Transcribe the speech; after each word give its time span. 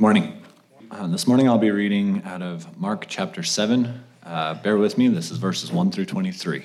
Morning. 0.00 0.42
Uh, 0.90 1.08
this 1.08 1.26
morning 1.26 1.46
I'll 1.46 1.58
be 1.58 1.70
reading 1.70 2.22
out 2.24 2.40
of 2.40 2.78
Mark 2.78 3.04
chapter 3.06 3.42
7. 3.42 4.02
Uh, 4.24 4.54
bear 4.54 4.78
with 4.78 4.96
me, 4.96 5.08
this 5.08 5.30
is 5.30 5.36
verses 5.36 5.70
1 5.70 5.92
through 5.92 6.06
23. 6.06 6.64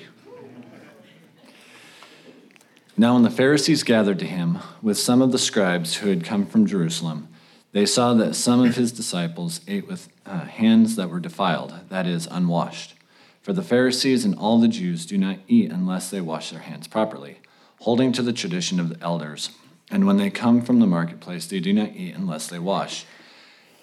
Now, 2.96 3.12
when 3.12 3.24
the 3.24 3.30
Pharisees 3.30 3.82
gathered 3.82 4.18
to 4.20 4.24
him 4.24 4.60
with 4.80 4.96
some 4.96 5.20
of 5.20 5.32
the 5.32 5.38
scribes 5.38 5.96
who 5.96 6.08
had 6.08 6.24
come 6.24 6.46
from 6.46 6.64
Jerusalem, 6.64 7.28
they 7.72 7.84
saw 7.84 8.14
that 8.14 8.36
some 8.36 8.64
of 8.64 8.76
his 8.76 8.90
disciples 8.90 9.60
ate 9.68 9.86
with 9.86 10.08
uh, 10.24 10.46
hands 10.46 10.96
that 10.96 11.10
were 11.10 11.20
defiled, 11.20 11.74
that 11.90 12.06
is, 12.06 12.26
unwashed. 12.30 12.94
For 13.42 13.52
the 13.52 13.60
Pharisees 13.60 14.24
and 14.24 14.34
all 14.34 14.58
the 14.58 14.66
Jews 14.66 15.04
do 15.04 15.18
not 15.18 15.40
eat 15.46 15.70
unless 15.70 16.08
they 16.08 16.22
wash 16.22 16.48
their 16.48 16.60
hands 16.60 16.88
properly, 16.88 17.40
holding 17.80 18.12
to 18.12 18.22
the 18.22 18.32
tradition 18.32 18.80
of 18.80 18.88
the 18.88 19.04
elders. 19.04 19.50
And 19.90 20.06
when 20.06 20.16
they 20.16 20.30
come 20.30 20.62
from 20.62 20.80
the 20.80 20.86
marketplace, 20.86 21.46
they 21.46 21.60
do 21.60 21.74
not 21.74 21.90
eat 21.94 22.14
unless 22.14 22.46
they 22.46 22.58
wash. 22.58 23.04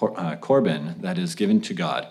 cor- 0.00 0.18
uh, 0.18 0.36
Corban, 0.36 1.00
that 1.02 1.18
is 1.18 1.34
given 1.34 1.60
to 1.62 1.74
God, 1.74 2.08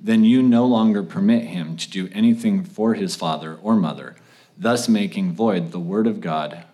then 0.00 0.24
you 0.24 0.42
no 0.42 0.66
longer 0.66 1.02
permit 1.02 1.44
him 1.44 1.76
to 1.76 1.90
do 1.90 2.08
anything 2.12 2.64
for 2.64 2.94
his 2.94 3.14
father 3.14 3.58
or 3.62 3.76
mother, 3.76 4.16
thus 4.56 4.88
making 4.88 5.34
void 5.34 5.70
the 5.70 5.78
word 5.78 6.06
of 6.06 6.20
God 6.20 6.64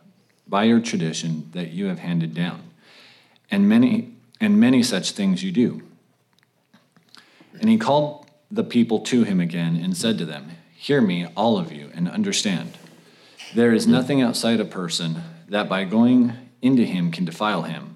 by 0.46 0.64
your 0.64 0.80
tradition 0.80 1.50
that 1.52 1.72
you 1.72 1.86
have 1.86 1.98
handed 1.98 2.32
down. 2.32 2.62
And 3.50 3.68
many 3.68 4.14
and 4.40 4.60
many 4.60 4.82
such 4.82 5.10
things 5.12 5.42
you 5.42 5.50
do. 5.50 5.82
And 7.60 7.68
he 7.68 7.78
called 7.78 8.26
the 8.50 8.64
people 8.64 9.00
to 9.00 9.24
him 9.24 9.40
again 9.40 9.76
and 9.76 9.96
said 9.96 10.18
to 10.18 10.24
them, 10.24 10.50
Hear 10.76 11.00
me, 11.00 11.26
all 11.36 11.58
of 11.58 11.72
you, 11.72 11.90
and 11.94 12.08
understand. 12.08 12.78
There 13.54 13.72
is 13.72 13.86
nothing 13.86 14.20
outside 14.20 14.60
a 14.60 14.64
person 14.64 15.22
that 15.48 15.68
by 15.68 15.84
going 15.84 16.34
into 16.62 16.84
him 16.84 17.10
can 17.10 17.24
defile 17.24 17.62
him, 17.62 17.95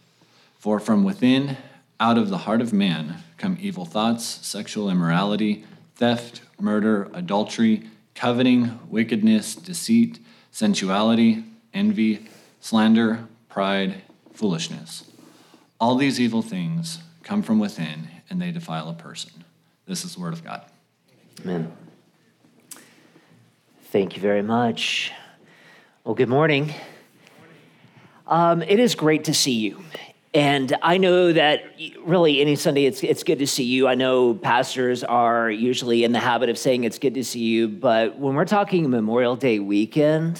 For 0.61 0.79
from 0.79 1.03
within, 1.03 1.57
out 1.99 2.19
of 2.19 2.29
the 2.29 2.37
heart 2.37 2.61
of 2.61 2.71
man, 2.71 3.23
come 3.39 3.57
evil 3.59 3.83
thoughts, 3.83 4.23
sexual 4.45 4.91
immorality, 4.91 5.65
theft, 5.95 6.41
murder, 6.59 7.09
adultery, 7.15 7.89
coveting, 8.13 8.77
wickedness, 8.87 9.55
deceit, 9.55 10.19
sensuality 10.51 11.45
envy, 11.73 12.27
slander, 12.59 13.27
pride, 13.49 14.03
foolishness. 14.33 15.09
All 15.79 15.95
these 15.95 16.19
evil 16.19 16.43
things 16.43 16.99
come 17.23 17.41
from 17.41 17.57
within 17.57 18.09
and 18.29 18.39
they 18.39 18.51
defile 18.51 18.87
a 18.87 18.93
person. 18.93 19.43
This 19.87 20.05
is 20.05 20.13
the 20.13 20.21
word 20.21 20.33
of 20.33 20.43
God. 20.43 20.61
Amen. 21.41 21.71
Thank 23.85 24.15
you 24.15 24.21
very 24.21 24.43
much. 24.43 25.11
Well, 26.03 26.13
good 26.13 26.29
morning. 26.29 26.75
Um, 28.27 28.61
it 28.61 28.79
is 28.79 28.93
great 28.93 29.23
to 29.23 29.33
see 29.33 29.53
you. 29.53 29.83
And 30.33 30.77
I 30.81 30.97
know 30.97 31.33
that 31.33 31.63
really 32.05 32.39
any 32.39 32.55
Sunday 32.55 32.85
it's, 32.85 33.03
it's 33.03 33.23
good 33.23 33.39
to 33.39 33.47
see 33.47 33.65
you. 33.65 33.87
I 33.87 33.95
know 33.95 34.33
pastors 34.33 35.03
are 35.03 35.51
usually 35.51 36.05
in 36.05 36.13
the 36.13 36.19
habit 36.19 36.47
of 36.47 36.57
saying 36.57 36.85
it's 36.85 36.99
good 36.99 37.15
to 37.15 37.23
see 37.23 37.41
you, 37.41 37.67
but 37.67 38.17
when 38.17 38.35
we're 38.35 38.45
talking 38.45 38.89
Memorial 38.89 39.35
Day 39.35 39.59
weekend, 39.59 40.39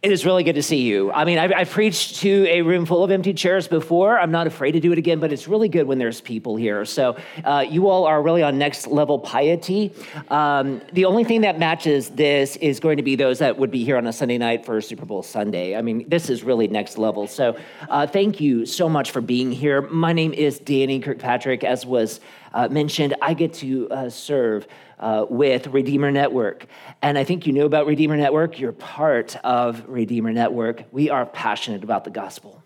it 0.00 0.12
is 0.12 0.24
really 0.24 0.44
good 0.44 0.54
to 0.54 0.62
see 0.62 0.82
you. 0.82 1.10
I 1.10 1.24
mean, 1.24 1.38
I've, 1.38 1.52
I've, 1.52 1.70
preached 1.70 2.20
to 2.20 2.46
a 2.48 2.62
room 2.62 2.86
full 2.86 3.02
of 3.02 3.10
empty 3.10 3.34
chairs 3.34 3.66
before. 3.66 4.16
I'm 4.16 4.30
not 4.30 4.46
afraid 4.46 4.72
to 4.72 4.80
do 4.80 4.92
it 4.92 4.98
again, 4.98 5.18
but 5.18 5.32
it's 5.32 5.48
really 5.48 5.68
good 5.68 5.88
when 5.88 5.98
there's 5.98 6.20
people 6.20 6.54
here. 6.54 6.84
So, 6.84 7.16
uh, 7.44 7.64
you 7.68 7.88
all 7.88 8.04
are 8.04 8.22
really 8.22 8.44
on 8.44 8.58
next 8.58 8.86
level 8.86 9.18
piety. 9.18 9.92
Um, 10.28 10.80
the 10.92 11.04
only 11.04 11.24
thing 11.24 11.40
that 11.40 11.58
matches 11.58 12.10
this 12.10 12.54
is 12.56 12.78
going 12.78 12.98
to 12.98 13.02
be 13.02 13.16
those 13.16 13.40
that 13.40 13.58
would 13.58 13.72
be 13.72 13.82
here 13.82 13.96
on 13.96 14.06
a 14.06 14.12
Sunday 14.12 14.38
night 14.38 14.64
for 14.64 14.80
Super 14.80 15.04
Bowl 15.04 15.24
Sunday. 15.24 15.74
I 15.76 15.82
mean, 15.82 16.08
this 16.08 16.30
is 16.30 16.44
really 16.44 16.68
next 16.68 16.96
level. 16.96 17.26
So, 17.26 17.58
uh, 17.88 18.06
thank 18.06 18.40
you 18.40 18.66
so 18.66 18.88
much 18.88 19.10
for 19.10 19.20
being 19.20 19.50
here. 19.50 19.82
My 19.82 20.12
name 20.12 20.32
is 20.32 20.60
Danny 20.60 21.00
Kirkpatrick, 21.00 21.64
as 21.64 21.84
was 21.84 22.20
uh, 22.54 22.68
mentioned. 22.68 23.16
I 23.20 23.34
get 23.34 23.52
to 23.54 23.90
uh, 23.90 24.10
serve 24.10 24.68
uh, 24.98 25.26
with 25.28 25.68
Redeemer 25.68 26.10
Network. 26.10 26.66
And 27.02 27.18
I 27.18 27.24
think 27.24 27.46
you 27.46 27.52
know 27.52 27.66
about 27.66 27.86
Redeemer 27.86 28.16
Network. 28.16 28.58
You're 28.58 28.72
part 28.72 29.36
of 29.44 29.88
Redeemer 29.88 30.32
Network. 30.32 30.84
We 30.92 31.10
are 31.10 31.26
passionate 31.26 31.84
about 31.84 32.04
the 32.04 32.10
gospel. 32.10 32.62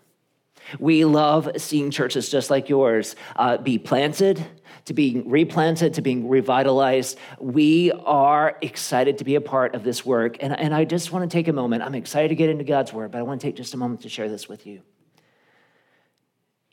We 0.79 1.05
love 1.05 1.49
seeing 1.57 1.91
churches 1.91 2.29
just 2.29 2.49
like 2.49 2.69
yours 2.69 3.15
uh, 3.35 3.57
be 3.57 3.77
planted, 3.77 4.45
to 4.85 4.93
being 4.93 5.29
replanted, 5.29 5.95
to 5.95 6.01
being 6.01 6.27
revitalized. 6.29 7.17
We 7.39 7.91
are 7.91 8.57
excited 8.61 9.17
to 9.19 9.23
be 9.23 9.35
a 9.35 9.41
part 9.41 9.75
of 9.75 9.83
this 9.83 10.05
work. 10.05 10.37
And, 10.39 10.57
and 10.57 10.73
I 10.73 10.85
just 10.85 11.11
want 11.11 11.29
to 11.29 11.33
take 11.33 11.47
a 11.47 11.53
moment. 11.53 11.83
I'm 11.83 11.95
excited 11.95 12.29
to 12.29 12.35
get 12.35 12.49
into 12.49 12.63
God's 12.63 12.93
word, 12.93 13.11
but 13.11 13.19
I 13.19 13.21
want 13.23 13.41
to 13.41 13.47
take 13.47 13.55
just 13.55 13.73
a 13.73 13.77
moment 13.77 14.01
to 14.01 14.09
share 14.09 14.29
this 14.29 14.47
with 14.49 14.65
you. 14.65 14.81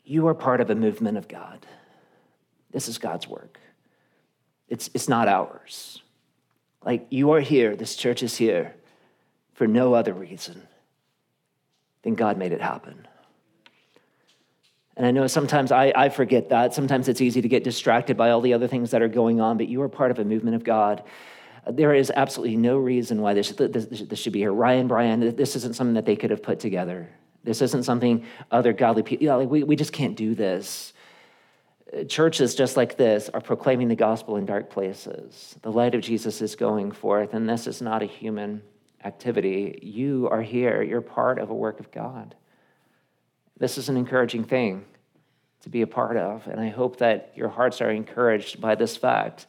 You 0.03 0.27
are 0.27 0.33
part 0.33 0.61
of 0.61 0.69
a 0.69 0.75
movement 0.75 1.17
of 1.17 1.27
God. 1.27 1.65
This 2.71 2.87
is 2.87 2.97
God's 2.97 3.27
work. 3.27 3.59
It's, 4.71 4.89
it's 4.93 5.09
not 5.09 5.27
ours. 5.27 6.01
Like 6.83 7.05
you 7.09 7.31
are 7.33 7.41
here, 7.41 7.75
this 7.75 7.95
church 7.97 8.23
is 8.23 8.37
here 8.37 8.73
for 9.53 9.67
no 9.67 9.93
other 9.93 10.13
reason 10.13 10.65
than 12.03 12.15
God 12.15 12.37
made 12.37 12.53
it 12.53 12.61
happen. 12.61 13.05
And 14.95 15.05
I 15.05 15.11
know 15.11 15.27
sometimes 15.27 15.73
I, 15.73 15.91
I 15.93 16.07
forget 16.07 16.49
that. 16.49 16.73
Sometimes 16.73 17.09
it's 17.09 17.19
easy 17.19 17.41
to 17.41 17.49
get 17.49 17.65
distracted 17.65 18.15
by 18.15 18.31
all 18.31 18.39
the 18.39 18.53
other 18.53 18.67
things 18.67 18.91
that 18.91 19.01
are 19.01 19.09
going 19.09 19.41
on, 19.41 19.57
but 19.57 19.67
you 19.67 19.81
are 19.81 19.89
part 19.89 20.09
of 20.09 20.19
a 20.19 20.23
movement 20.23 20.55
of 20.55 20.63
God. 20.63 21.03
There 21.69 21.93
is 21.93 22.11
absolutely 22.15 22.55
no 22.55 22.77
reason 22.77 23.21
why 23.21 23.33
this, 23.33 23.51
this, 23.51 23.85
this 23.85 24.19
should 24.19 24.33
be 24.33 24.39
here. 24.39 24.53
Ryan, 24.53 24.87
Brian, 24.87 25.35
this 25.35 25.57
isn't 25.57 25.75
something 25.75 25.95
that 25.95 26.05
they 26.05 26.15
could 26.15 26.31
have 26.31 26.41
put 26.41 26.61
together. 26.61 27.09
This 27.43 27.61
isn't 27.61 27.83
something 27.83 28.25
other 28.51 28.71
godly 28.71 29.03
people, 29.03 29.23
you 29.23 29.29
know, 29.29 29.37
like 29.37 29.49
we, 29.49 29.63
we 29.63 29.75
just 29.75 29.91
can't 29.91 30.15
do 30.15 30.33
this 30.33 30.93
churches 32.07 32.55
just 32.55 32.77
like 32.77 32.97
this 32.97 33.29
are 33.29 33.41
proclaiming 33.41 33.87
the 33.87 33.95
gospel 33.95 34.37
in 34.37 34.45
dark 34.45 34.69
places. 34.69 35.55
The 35.61 35.71
light 35.71 35.95
of 35.95 36.01
Jesus 36.01 36.41
is 36.41 36.55
going 36.55 36.91
forth, 36.91 37.33
and 37.33 37.49
this 37.49 37.67
is 37.67 37.81
not 37.81 38.01
a 38.01 38.05
human 38.05 38.61
activity. 39.03 39.79
You 39.81 40.29
are 40.31 40.41
here, 40.41 40.81
you're 40.81 41.01
part 41.01 41.39
of 41.39 41.49
a 41.49 41.55
work 41.55 41.79
of 41.79 41.91
God. 41.91 42.35
This 43.57 43.77
is 43.77 43.89
an 43.89 43.97
encouraging 43.97 44.45
thing 44.45 44.85
to 45.61 45.69
be 45.69 45.81
a 45.81 45.87
part 45.87 46.17
of, 46.17 46.47
and 46.47 46.59
I 46.59 46.69
hope 46.69 46.97
that 46.97 47.33
your 47.35 47.49
hearts 47.49 47.81
are 47.81 47.91
encouraged 47.91 48.59
by 48.59 48.75
this 48.75 48.97
fact 48.97 49.45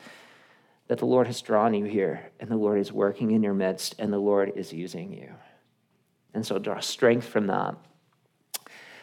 that 0.88 0.98
the 0.98 1.06
Lord 1.06 1.26
has 1.26 1.40
drawn 1.40 1.72
you 1.72 1.84
here, 1.84 2.30
and 2.38 2.50
the 2.50 2.56
Lord 2.56 2.78
is 2.78 2.92
working 2.92 3.30
in 3.30 3.42
your 3.42 3.54
midst, 3.54 3.94
and 3.98 4.12
the 4.12 4.18
Lord 4.18 4.52
is 4.56 4.72
using 4.72 5.12
you. 5.12 5.32
And 6.34 6.44
so 6.44 6.58
draw 6.58 6.80
strength 6.80 7.26
from 7.26 7.46
that. 7.46 7.76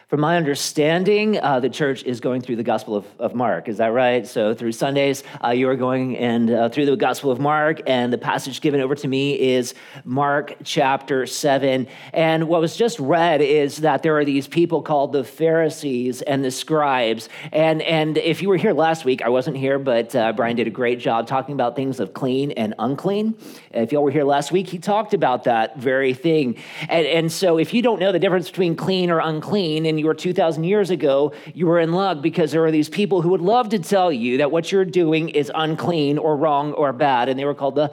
From 0.10 0.22
my 0.22 0.38
understanding, 0.38 1.40
uh, 1.40 1.60
the 1.60 1.70
church 1.70 2.02
is 2.02 2.20
going 2.20 2.42
through 2.42 2.56
the 2.56 2.64
Gospel 2.64 2.96
of, 2.96 3.06
of 3.20 3.36
Mark. 3.36 3.68
Is 3.68 3.78
that 3.78 3.94
right? 3.94 4.26
So 4.26 4.56
through 4.56 4.72
Sundays, 4.72 5.24
uh, 5.44 5.50
you 5.50 5.70
are 5.70 5.76
going 5.76 6.18
and 6.18 6.50
uh, 6.50 6.70
through 6.70 6.88
the 6.88 6.96
Gospel 6.96 7.30
of 7.30 7.40
Mark, 7.40 7.82
and 7.86 8.12
the 8.12 8.18
passage 8.18 8.60
given 8.60 8.82
over 8.82 8.96
to 8.96 9.08
me 9.08 9.40
is 9.40 9.76
Mark 10.04 10.56
chapter 10.64 11.28
seven. 11.28 11.88
And 12.12 12.48
what 12.48 12.60
was 12.60 12.76
just 12.76 12.98
read 12.98 13.42
is 13.42 13.78
that 13.78 14.02
there 14.02 14.18
are 14.18 14.26
these 14.26 14.48
people 14.48 14.82
called 14.82 15.14
the 15.14 15.24
Pharisees 15.24 16.24
and 16.24 16.44
the 16.44 16.50
scribes. 16.50 17.30
And 17.52 17.84
and 17.84 18.18
if 18.18 18.42
you 18.42 18.50
were 18.50 18.58
here 18.58 18.74
last 18.74 19.06
week, 19.06 19.22
I 19.22 19.30
wasn't 19.30 19.58
here, 19.58 19.78
but 19.78 20.16
uh, 20.16 20.34
Brian 20.34 20.56
did 20.56 20.66
a 20.66 20.72
great 20.72 20.98
job 20.98 21.28
talking 21.28 21.54
about 21.54 21.76
things 21.76 22.00
of 22.00 22.16
clean 22.16 22.50
and 22.54 22.74
unclean. 22.80 23.36
If 23.70 23.92
y'all 23.92 24.02
were 24.02 24.10
here 24.10 24.24
last 24.24 24.52
week, 24.52 24.70
he 24.70 24.80
talked 24.80 25.14
about 25.14 25.44
that 25.44 25.78
very 25.78 26.16
thing. 26.16 26.58
And 26.88 27.06
and 27.06 27.32
so 27.32 27.60
if 27.60 27.76
you 27.76 27.84
don't 27.84 28.00
know 28.00 28.12
the 28.12 28.18
difference 28.18 28.50
between 28.50 28.76
clean 28.76 29.12
or 29.12 29.20
unclean, 29.20 29.86
and 29.86 29.99
you 30.00 30.06
were 30.06 30.14
2,000 30.14 30.64
years 30.64 30.90
ago, 30.90 31.34
you 31.54 31.68
were 31.68 31.80
in 31.80 31.92
luck 31.92 32.22
because 32.22 32.52
there 32.52 32.62
were 32.62 32.72
these 32.72 32.90
people 32.90 33.22
who 33.22 33.30
would 33.30 33.42
love 33.42 33.70
to 33.70 33.80
tell 33.80 34.12
you 34.12 34.38
that 34.38 34.52
what 34.52 34.72
you're 34.72 34.86
doing 34.86 35.30
is 35.30 35.52
unclean 35.54 36.18
or 36.18 36.36
wrong 36.36 36.74
or 36.74 36.92
bad. 36.94 37.30
And 37.30 37.40
they 37.40 37.46
were 37.46 37.54
called 37.54 37.76
the 37.76 37.92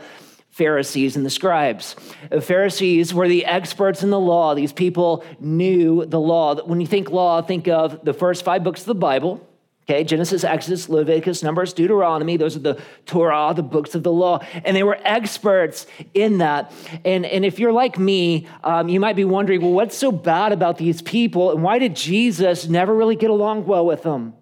Pharisees 0.50 1.17
and 1.17 1.26
the 1.26 1.31
scribes. 1.31 1.97
The 2.31 2.41
Pharisees 2.41 3.12
were 3.12 3.29
the 3.29 3.44
experts 3.44 4.03
in 4.03 4.08
the 4.08 4.19
law. 4.19 4.55
These 4.55 4.73
people 4.73 5.23
knew 5.38 6.06
the 6.06 6.19
law. 6.19 6.55
When 6.64 6.81
you 6.81 6.87
think 6.87 7.11
law, 7.11 7.43
think 7.43 7.69
of 7.69 8.03
the 8.05 8.14
first 8.14 8.43
five 8.43 8.64
books 8.64 8.81
of 8.81 8.87
the 8.87 8.94
Bible 8.94 9.46
Okay, 9.88 10.03
Genesis, 10.03 10.43
Exodus, 10.43 10.88
Leviticus, 10.88 11.44
Numbers, 11.44 11.73
Deuteronomy, 11.73 12.37
those 12.37 12.56
are 12.56 12.61
the 12.61 12.83
Torah, 13.06 13.53
the 13.55 13.62
books 13.62 13.94
of 13.94 14.03
the 14.03 14.11
law. 14.11 14.41
And 14.65 14.77
they 14.77 14.83
were 14.83 14.99
experts 15.05 15.87
in 16.12 16.38
that. 16.38 16.73
And, 17.05 17.25
and 17.25 17.44
if 17.44 17.61
you're 17.61 17.73
like 17.73 17.97
me, 17.97 18.49
um, 18.65 18.88
you 18.88 18.99
might 18.99 19.15
be 19.15 19.25
wondering, 19.25 19.61
well, 19.61 19.71
what's 19.71 19.97
so 19.97 20.11
bad 20.11 20.50
about 20.50 20.77
these 20.77 21.03
people? 21.03 21.53
And 21.53 21.62
why 21.62 21.79
did 21.79 21.94
Jesus 21.94 22.67
never 22.67 22.93
really 22.93 23.15
get 23.15 23.31
along 23.31 23.67
well 23.67 23.87
with 23.87 24.03
them? 24.03 24.35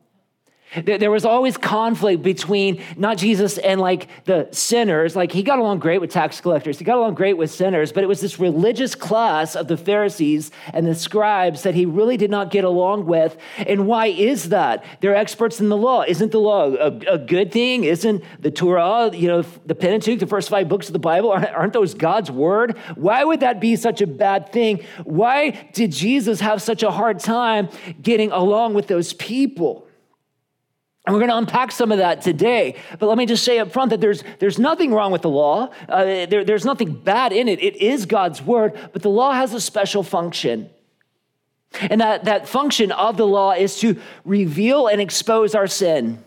There 0.82 1.10
was 1.10 1.24
always 1.24 1.56
conflict 1.56 2.22
between 2.22 2.82
not 2.96 3.18
Jesus 3.18 3.58
and 3.58 3.80
like 3.80 4.08
the 4.24 4.48
sinners. 4.50 5.14
Like 5.14 5.32
he 5.32 5.42
got 5.42 5.58
along 5.58 5.78
great 5.78 6.00
with 6.00 6.10
tax 6.10 6.40
collectors, 6.40 6.78
he 6.78 6.84
got 6.84 6.98
along 6.98 7.14
great 7.14 7.36
with 7.36 7.50
sinners, 7.50 7.92
but 7.92 8.02
it 8.02 8.06
was 8.06 8.20
this 8.20 8.38
religious 8.38 8.94
class 8.94 9.54
of 9.54 9.68
the 9.68 9.76
Pharisees 9.76 10.50
and 10.72 10.86
the 10.86 10.94
scribes 10.94 11.62
that 11.62 11.74
he 11.74 11.86
really 11.86 12.16
did 12.16 12.30
not 12.30 12.50
get 12.50 12.64
along 12.64 13.06
with. 13.06 13.36
And 13.58 13.86
why 13.86 14.06
is 14.06 14.48
that? 14.50 14.84
They're 15.00 15.14
experts 15.14 15.60
in 15.60 15.68
the 15.68 15.76
law. 15.76 16.02
Isn't 16.02 16.32
the 16.32 16.40
law 16.40 16.72
a, 16.74 17.14
a 17.14 17.18
good 17.18 17.52
thing? 17.52 17.84
Isn't 17.84 18.24
the 18.40 18.50
Torah, 18.50 19.14
you 19.14 19.28
know, 19.28 19.42
the 19.66 19.74
Pentateuch, 19.74 20.18
the 20.18 20.26
first 20.26 20.48
five 20.48 20.68
books 20.68 20.88
of 20.88 20.92
the 20.92 20.98
Bible, 20.98 21.30
aren't, 21.30 21.50
aren't 21.50 21.72
those 21.72 21.94
God's 21.94 22.30
word? 22.30 22.76
Why 22.94 23.24
would 23.24 23.40
that 23.40 23.60
be 23.60 23.76
such 23.76 24.00
a 24.00 24.06
bad 24.06 24.52
thing? 24.52 24.84
Why 25.04 25.50
did 25.72 25.92
Jesus 25.92 26.40
have 26.40 26.62
such 26.62 26.82
a 26.82 26.90
hard 26.90 27.18
time 27.20 27.68
getting 28.02 28.30
along 28.30 28.74
with 28.74 28.86
those 28.86 29.12
people? 29.12 29.83
And 31.06 31.14
we're 31.14 31.20
going 31.20 31.30
to 31.30 31.36
unpack 31.36 31.70
some 31.70 31.92
of 31.92 31.98
that 31.98 32.22
today. 32.22 32.76
But 32.98 33.08
let 33.08 33.18
me 33.18 33.26
just 33.26 33.44
say 33.44 33.58
up 33.58 33.72
front 33.72 33.90
that 33.90 34.00
there's, 34.00 34.24
there's 34.38 34.58
nothing 34.58 34.92
wrong 34.92 35.12
with 35.12 35.20
the 35.20 35.28
law. 35.28 35.70
Uh, 35.86 36.26
there, 36.26 36.44
there's 36.44 36.64
nothing 36.64 36.94
bad 36.94 37.32
in 37.32 37.46
it. 37.46 37.62
It 37.62 37.76
is 37.76 38.06
God's 38.06 38.40
word, 38.40 38.78
but 38.92 39.02
the 39.02 39.10
law 39.10 39.32
has 39.32 39.52
a 39.52 39.60
special 39.60 40.02
function. 40.02 40.70
And 41.78 42.00
that, 42.00 42.24
that 42.24 42.48
function 42.48 42.90
of 42.90 43.18
the 43.18 43.26
law 43.26 43.52
is 43.52 43.78
to 43.80 44.00
reveal 44.24 44.86
and 44.86 45.00
expose 45.00 45.54
our 45.54 45.66
sin. 45.66 46.24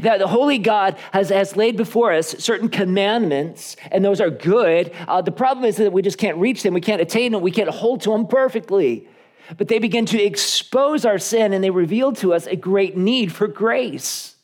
That 0.00 0.18
the 0.18 0.28
Holy 0.28 0.58
God 0.58 0.96
has, 1.12 1.30
has 1.30 1.56
laid 1.56 1.76
before 1.76 2.12
us 2.12 2.28
certain 2.38 2.68
commandments, 2.68 3.76
and 3.90 4.04
those 4.04 4.20
are 4.20 4.30
good. 4.30 4.92
Uh, 5.08 5.20
the 5.20 5.32
problem 5.32 5.64
is 5.64 5.76
that 5.76 5.92
we 5.92 6.00
just 6.00 6.18
can't 6.18 6.36
reach 6.36 6.62
them, 6.62 6.74
we 6.74 6.80
can't 6.80 7.02
attain 7.02 7.32
them, 7.32 7.42
we 7.42 7.50
can't 7.50 7.68
hold 7.68 8.02
to 8.02 8.10
them 8.10 8.26
perfectly 8.26 9.08
but 9.56 9.68
they 9.68 9.78
begin 9.78 10.06
to 10.06 10.22
expose 10.22 11.04
our 11.04 11.18
sin 11.18 11.52
and 11.52 11.62
they 11.62 11.70
reveal 11.70 12.12
to 12.12 12.32
us 12.32 12.46
a 12.46 12.56
great 12.56 12.96
need 12.96 13.32
for 13.32 13.46
grace. 13.46 14.36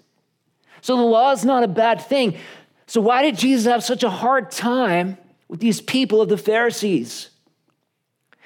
So 0.81 0.97
the 0.97 1.03
law 1.03 1.33
is 1.33 1.45
not 1.45 1.63
a 1.63 1.69
bad 1.69 2.01
thing. 2.01 2.37
So, 2.87 3.01
why 3.01 3.23
did 3.23 3.37
Jesus 3.37 3.67
have 3.67 3.83
such 3.83 4.05
a 4.05 4.11
hard 4.11 4.51
time 4.51 5.19
with 5.49 5.61
these 5.61 5.81
people 5.81 6.21
of 6.21 6.29
the 6.29 6.39
Pharisees? 6.39 7.31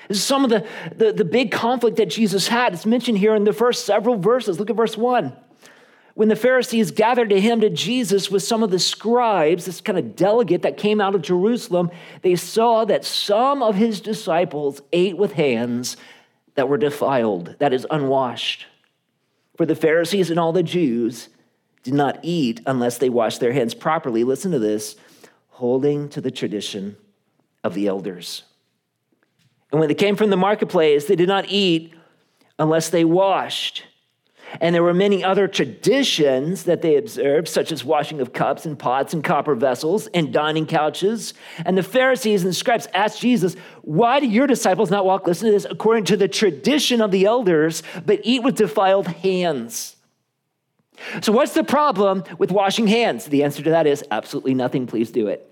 This 0.08 0.18
is 0.18 0.24
some 0.24 0.44
of 0.44 0.50
the, 0.50 0.66
the, 0.96 1.12
the 1.12 1.24
big 1.24 1.52
conflict 1.52 1.98
that 1.98 2.08
Jesus 2.08 2.48
had. 2.48 2.72
It's 2.72 2.86
mentioned 2.86 3.18
here 3.18 3.34
in 3.34 3.44
the 3.44 3.52
first 3.52 3.84
several 3.84 4.16
verses. 4.16 4.58
Look 4.58 4.70
at 4.70 4.76
verse 4.76 4.96
1 4.96 5.36
when 6.14 6.28
the 6.28 6.36
Pharisees 6.36 6.90
gathered 6.90 7.30
to 7.30 7.40
him 7.40 7.62
to 7.62 7.70
Jesus 7.70 8.30
with 8.30 8.42
some 8.42 8.62
of 8.62 8.70
the 8.70 8.78
scribes, 8.78 9.64
this 9.64 9.80
kind 9.80 9.98
of 9.98 10.16
delegate 10.16 10.60
that 10.62 10.76
came 10.76 11.00
out 11.00 11.14
of 11.14 11.22
Jerusalem, 11.22 11.90
they 12.20 12.36
saw 12.36 12.84
that 12.84 13.06
some 13.06 13.62
of 13.62 13.76
his 13.76 14.00
disciples 14.00 14.82
ate 14.92 15.16
with 15.16 15.32
hands 15.32 15.96
that 16.60 16.68
were 16.68 16.76
defiled, 16.76 17.56
that 17.58 17.72
is, 17.72 17.86
unwashed. 17.90 18.66
For 19.56 19.64
the 19.64 19.74
Pharisees 19.74 20.28
and 20.28 20.38
all 20.38 20.52
the 20.52 20.62
Jews 20.62 21.30
did 21.84 21.94
not 21.94 22.18
eat 22.22 22.60
unless 22.66 22.98
they 22.98 23.08
washed 23.08 23.40
their 23.40 23.54
hands 23.54 23.72
properly. 23.72 24.24
Listen 24.24 24.52
to 24.52 24.58
this 24.58 24.96
holding 25.48 26.10
to 26.10 26.20
the 26.20 26.30
tradition 26.30 26.98
of 27.64 27.72
the 27.72 27.86
elders. 27.86 28.42
And 29.72 29.80
when 29.80 29.88
they 29.88 29.94
came 29.94 30.16
from 30.16 30.28
the 30.28 30.36
marketplace, 30.36 31.06
they 31.06 31.16
did 31.16 31.28
not 31.28 31.46
eat 31.48 31.94
unless 32.58 32.90
they 32.90 33.06
washed. 33.06 33.84
And 34.60 34.74
there 34.74 34.82
were 34.82 34.94
many 34.94 35.22
other 35.22 35.46
traditions 35.46 36.64
that 36.64 36.82
they 36.82 36.96
observed, 36.96 37.48
such 37.48 37.70
as 37.70 37.84
washing 37.84 38.20
of 38.20 38.32
cups 38.32 38.66
and 38.66 38.78
pots 38.78 39.14
and 39.14 39.22
copper 39.22 39.54
vessels 39.54 40.08
and 40.08 40.32
dining 40.32 40.66
couches. 40.66 41.34
And 41.64 41.76
the 41.76 41.82
Pharisees 41.82 42.44
and 42.44 42.54
scribes 42.56 42.88
asked 42.94 43.20
Jesus, 43.20 43.54
Why 43.82 44.18
do 44.20 44.26
your 44.26 44.46
disciples 44.46 44.90
not 44.90 45.04
walk, 45.04 45.26
listen 45.26 45.46
to 45.46 45.52
this, 45.52 45.66
according 45.68 46.04
to 46.04 46.16
the 46.16 46.28
tradition 46.28 47.00
of 47.00 47.10
the 47.10 47.26
elders, 47.26 47.82
but 48.04 48.20
eat 48.24 48.42
with 48.42 48.56
defiled 48.56 49.06
hands? 49.06 49.96
So, 51.22 51.32
what's 51.32 51.54
the 51.54 51.64
problem 51.64 52.24
with 52.38 52.50
washing 52.50 52.86
hands? 52.86 53.26
The 53.26 53.42
answer 53.44 53.62
to 53.62 53.70
that 53.70 53.86
is 53.86 54.04
absolutely 54.10 54.54
nothing. 54.54 54.86
Please 54.86 55.10
do 55.10 55.28
it. 55.28 55.49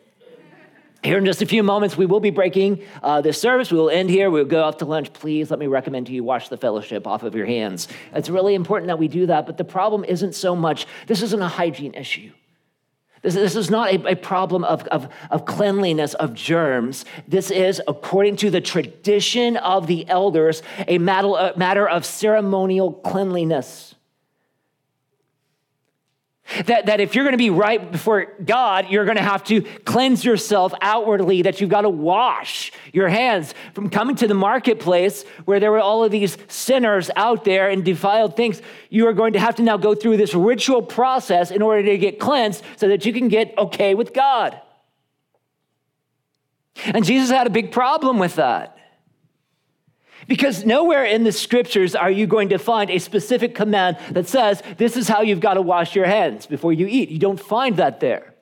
Here 1.05 1.17
in 1.17 1.25
just 1.25 1.43
a 1.43 1.47
few 1.47 1.62
moments, 1.62 1.97
we 1.97 2.06
will 2.06 2.19
be 2.19 2.31
breaking 2.31 2.83
uh, 3.03 3.21
this 3.21 3.41
service. 3.41 3.71
We 3.71 3.79
will 3.79 3.91
end 3.91 4.11
here. 4.11 4.31
We'll 4.31 4.45
go 4.45 4.65
off 4.65 4.79
to 4.79 4.85
lunch. 4.85 5.12
Please 5.12 5.49
let 5.49 5.61
me 5.61 5.69
recommend 5.69 6.06
to 6.09 6.12
you 6.12 6.25
wash 6.25 6.49
the 6.49 6.56
fellowship 6.56 7.06
off 7.06 7.23
of 7.23 7.37
your 7.37 7.47
hands. 7.47 7.87
It's 8.12 8.29
really 8.29 8.55
important 8.55 8.89
that 8.89 8.99
we 8.99 9.06
do 9.06 9.27
that, 9.27 9.47
but 9.47 9.56
the 9.56 9.65
problem 9.65 10.05
isn't 10.05 10.35
so 10.35 10.56
much, 10.56 10.87
this 11.06 11.23
isn't 11.23 11.41
a 11.41 11.49
hygiene 11.49 11.95
issue. 11.95 12.33
This, 13.23 13.35
this 13.35 13.56
is 13.56 13.71
not 13.71 13.93
a, 13.93 14.12
a 14.12 14.17
problem 14.17 14.65
of, 14.65 14.83
of, 14.89 15.09
of 15.31 15.45
cleanliness, 15.45 16.15
of 16.15 16.35
germs. 16.35 17.05
This 17.27 17.51
is, 17.51 17.81
according 17.87 18.37
to 18.37 18.51
the 18.51 18.61
tradition 18.61 19.56
of 19.56 19.87
the 19.87 20.09
elders, 20.09 20.62
a 20.87 20.99
matter, 20.99 21.29
a 21.29 21.56
matter 21.56 21.89
of 21.89 22.05
ceremonial 22.05 22.93
cleanliness. 22.93 23.94
That, 26.65 26.87
that 26.87 27.00
if 27.00 27.15
you're 27.15 27.25
going 27.25 27.34
to 27.34 27.39
be 27.39 27.51
right 27.51 27.93
before 27.93 28.32
God, 28.43 28.89
you're 28.89 29.05
going 29.05 29.19
to 29.19 29.22
have 29.22 29.44
to 29.44 29.61
cleanse 29.61 30.25
yourself 30.25 30.72
outwardly, 30.81 31.43
that 31.43 31.61
you've 31.61 31.69
got 31.69 31.82
to 31.82 31.91
wash 31.91 32.72
your 32.91 33.08
hands 33.08 33.53
from 33.75 33.91
coming 33.91 34.17
to 34.17 34.27
the 34.27 34.34
marketplace 34.34 35.25
where 35.44 35.61
there 35.61 35.70
were 35.70 35.81
all 35.81 36.05
of 36.05 36.11
these 36.11 36.39
sinners 36.49 37.11
out 37.17 37.44
there 37.44 37.69
and 37.69 37.84
defiled 37.84 38.34
things. 38.34 38.63
You 38.89 39.08
are 39.08 39.13
going 39.13 39.34
to 39.34 39.41
have 39.41 39.56
to 39.56 39.63
now 39.63 39.77
go 39.77 39.94
through 39.94 40.17
this 40.17 40.34
ritual 40.34 40.81
process 40.81 41.51
in 41.51 41.61
order 41.61 41.82
to 41.82 41.99
get 41.99 42.19
cleansed 42.19 42.65
so 42.77 42.89
that 42.89 43.05
you 43.05 43.13
can 43.13 43.29
get 43.29 43.53
okay 43.58 43.94
with 43.94 44.15
God. 44.15 44.58
And 46.84 47.05
Jesus 47.05 47.29
had 47.29 47.46
a 47.46 47.51
big 47.51 47.72
problem 47.72 48.19
with 48.19 48.37
that. 48.37 48.78
Because 50.29 50.65
nowhere 50.65 51.05
in 51.05 51.25
the 51.25 51.32
scriptures 51.32 51.97
are 51.97 52.11
you 52.11 52.27
going 52.27 52.51
to 52.51 52.58
find 52.58 52.91
a 52.91 52.99
specific 52.99 53.55
command 53.55 53.97
that 54.11 54.29
says, 54.29 54.63
this 54.77 54.97
is 54.97 55.08
how 55.08 55.23
you've 55.23 55.41
got 55.41 55.55
to 55.55 55.63
wash 55.63 55.97
your 55.97 56.06
hands 56.06 56.47
before 56.47 56.73
you 56.73 56.87
eat. 56.87 57.08
You 57.08 57.19
don't 57.19 57.41
find 57.41 57.79
that 57.79 57.99
there. 57.99 58.35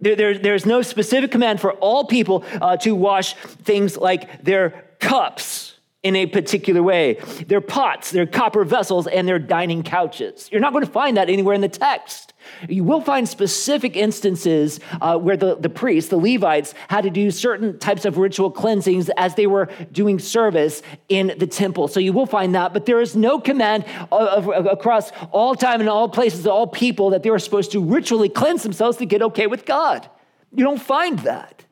there, 0.00 0.14
there 0.14 0.38
there's 0.38 0.64
no 0.64 0.80
specific 0.80 1.32
command 1.32 1.60
for 1.60 1.72
all 1.72 2.06
people 2.06 2.44
uh, 2.62 2.76
to 2.78 2.94
wash 2.94 3.34
things 3.34 3.96
like 3.96 4.44
their 4.44 4.84
cups 5.00 5.73
in 6.04 6.14
a 6.16 6.26
particular 6.26 6.82
way, 6.82 7.14
their 7.48 7.62
pots, 7.62 8.10
their 8.10 8.26
copper 8.26 8.62
vessels, 8.62 9.06
and 9.06 9.26
their 9.26 9.38
dining 9.38 9.82
couches. 9.82 10.50
You're 10.52 10.60
not 10.60 10.74
going 10.74 10.84
to 10.84 10.90
find 10.90 11.16
that 11.16 11.30
anywhere 11.30 11.54
in 11.54 11.62
the 11.62 11.68
text. 11.68 12.34
You 12.68 12.84
will 12.84 13.00
find 13.00 13.26
specific 13.26 13.96
instances 13.96 14.80
uh, 15.00 15.18
where 15.18 15.38
the, 15.38 15.56
the 15.56 15.70
priests, 15.70 16.10
the 16.10 16.18
Levites, 16.18 16.74
had 16.88 17.04
to 17.04 17.10
do 17.10 17.30
certain 17.30 17.78
types 17.78 18.04
of 18.04 18.18
ritual 18.18 18.50
cleansings 18.50 19.08
as 19.16 19.34
they 19.34 19.46
were 19.46 19.70
doing 19.92 20.18
service 20.18 20.82
in 21.08 21.34
the 21.38 21.46
temple. 21.46 21.88
So 21.88 22.00
you 22.00 22.12
will 22.12 22.26
find 22.26 22.54
that, 22.54 22.74
but 22.74 22.84
there 22.84 23.00
is 23.00 23.16
no 23.16 23.40
command 23.40 23.86
of, 24.12 24.50
of, 24.50 24.66
across 24.66 25.10
all 25.32 25.54
time 25.54 25.80
and 25.80 25.88
all 25.88 26.10
places, 26.10 26.46
all 26.46 26.66
people, 26.66 27.08
that 27.10 27.22
they 27.22 27.30
were 27.30 27.38
supposed 27.38 27.72
to 27.72 27.82
ritually 27.82 28.28
cleanse 28.28 28.62
themselves 28.62 28.98
to 28.98 29.06
get 29.06 29.22
okay 29.22 29.46
with 29.46 29.64
God. 29.64 30.06
You 30.54 30.64
don't 30.64 30.82
find 30.82 31.18
that. 31.20 31.64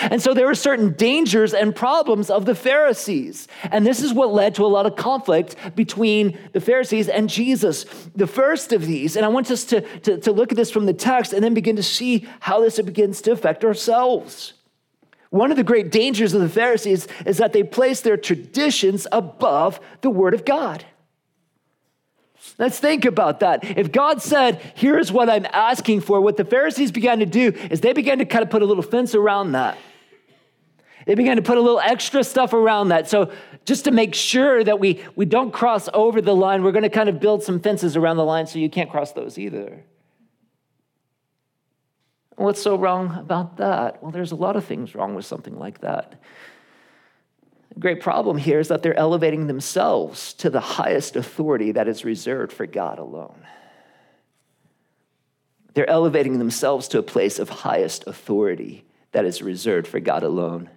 And 0.00 0.22
so 0.22 0.34
there 0.34 0.46
were 0.46 0.54
certain 0.54 0.92
dangers 0.92 1.54
and 1.54 1.74
problems 1.74 2.30
of 2.30 2.46
the 2.46 2.54
Pharisees. 2.54 3.48
And 3.70 3.86
this 3.86 4.02
is 4.02 4.12
what 4.12 4.32
led 4.32 4.54
to 4.56 4.64
a 4.64 4.66
lot 4.66 4.86
of 4.86 4.96
conflict 4.96 5.56
between 5.74 6.38
the 6.52 6.60
Pharisees 6.60 7.08
and 7.08 7.28
Jesus. 7.28 7.84
The 8.16 8.26
first 8.26 8.72
of 8.72 8.86
these, 8.86 9.16
and 9.16 9.24
I 9.24 9.28
want 9.28 9.50
us 9.50 9.64
to, 9.66 9.80
to, 10.00 10.18
to 10.18 10.32
look 10.32 10.52
at 10.52 10.56
this 10.56 10.70
from 10.70 10.86
the 10.86 10.94
text 10.94 11.32
and 11.32 11.44
then 11.44 11.54
begin 11.54 11.76
to 11.76 11.82
see 11.82 12.26
how 12.40 12.60
this 12.60 12.80
begins 12.80 13.20
to 13.22 13.32
affect 13.32 13.64
ourselves. 13.64 14.54
One 15.30 15.50
of 15.50 15.56
the 15.56 15.64
great 15.64 15.90
dangers 15.90 16.34
of 16.34 16.42
the 16.42 16.48
Pharisees 16.48 17.08
is 17.24 17.38
that 17.38 17.54
they 17.54 17.62
place 17.62 18.02
their 18.02 18.18
traditions 18.18 19.06
above 19.10 19.80
the 20.02 20.10
Word 20.10 20.34
of 20.34 20.44
God. 20.44 20.84
Let's 22.58 22.78
think 22.78 23.04
about 23.04 23.40
that. 23.40 23.64
If 23.64 23.92
God 23.92 24.22
said, 24.22 24.60
Here's 24.74 25.10
what 25.10 25.28
I'm 25.30 25.46
asking 25.52 26.02
for, 26.02 26.20
what 26.20 26.36
the 26.36 26.44
Pharisees 26.44 26.92
began 26.92 27.18
to 27.20 27.26
do 27.26 27.52
is 27.70 27.80
they 27.80 27.92
began 27.92 28.18
to 28.18 28.24
kind 28.24 28.42
of 28.42 28.50
put 28.50 28.62
a 28.62 28.66
little 28.66 28.82
fence 28.82 29.14
around 29.14 29.52
that. 29.52 29.78
They 31.06 31.14
began 31.14 31.36
to 31.36 31.42
put 31.42 31.58
a 31.58 31.60
little 31.60 31.80
extra 31.80 32.22
stuff 32.22 32.52
around 32.52 32.88
that. 32.88 33.08
So, 33.08 33.32
just 33.64 33.84
to 33.84 33.90
make 33.90 34.14
sure 34.14 34.62
that 34.64 34.80
we, 34.80 35.02
we 35.14 35.24
don't 35.24 35.52
cross 35.52 35.88
over 35.94 36.20
the 36.20 36.34
line, 36.34 36.62
we're 36.62 36.72
going 36.72 36.82
to 36.82 36.90
kind 36.90 37.08
of 37.08 37.20
build 37.20 37.42
some 37.42 37.60
fences 37.60 37.96
around 37.96 38.16
the 38.16 38.24
line 38.24 38.46
so 38.46 38.58
you 38.58 38.68
can't 38.68 38.90
cross 38.90 39.12
those 39.12 39.38
either. 39.38 39.84
What's 42.36 42.62
so 42.62 42.76
wrong 42.76 43.16
about 43.18 43.58
that? 43.58 44.02
Well, 44.02 44.10
there's 44.10 44.32
a 44.32 44.36
lot 44.36 44.56
of 44.56 44.64
things 44.64 44.94
wrong 44.94 45.14
with 45.14 45.24
something 45.24 45.58
like 45.58 45.80
that. 45.80 46.20
The 47.74 47.80
great 47.80 48.00
problem 48.00 48.36
here 48.36 48.60
is 48.60 48.68
that 48.68 48.82
they're 48.82 48.98
elevating 48.98 49.46
themselves 49.46 50.34
to 50.34 50.50
the 50.50 50.60
highest 50.60 51.16
authority 51.16 51.72
that 51.72 51.88
is 51.88 52.04
reserved 52.04 52.52
for 52.52 52.66
God 52.66 52.98
alone. 52.98 53.46
They're 55.74 55.88
elevating 55.88 56.38
themselves 56.38 56.86
to 56.88 56.98
a 56.98 57.02
place 57.02 57.38
of 57.38 57.48
highest 57.48 58.06
authority 58.06 58.84
that 59.12 59.24
is 59.24 59.42
reserved 59.42 59.86
for 59.86 60.00
God 60.00 60.22
alone. 60.22 60.68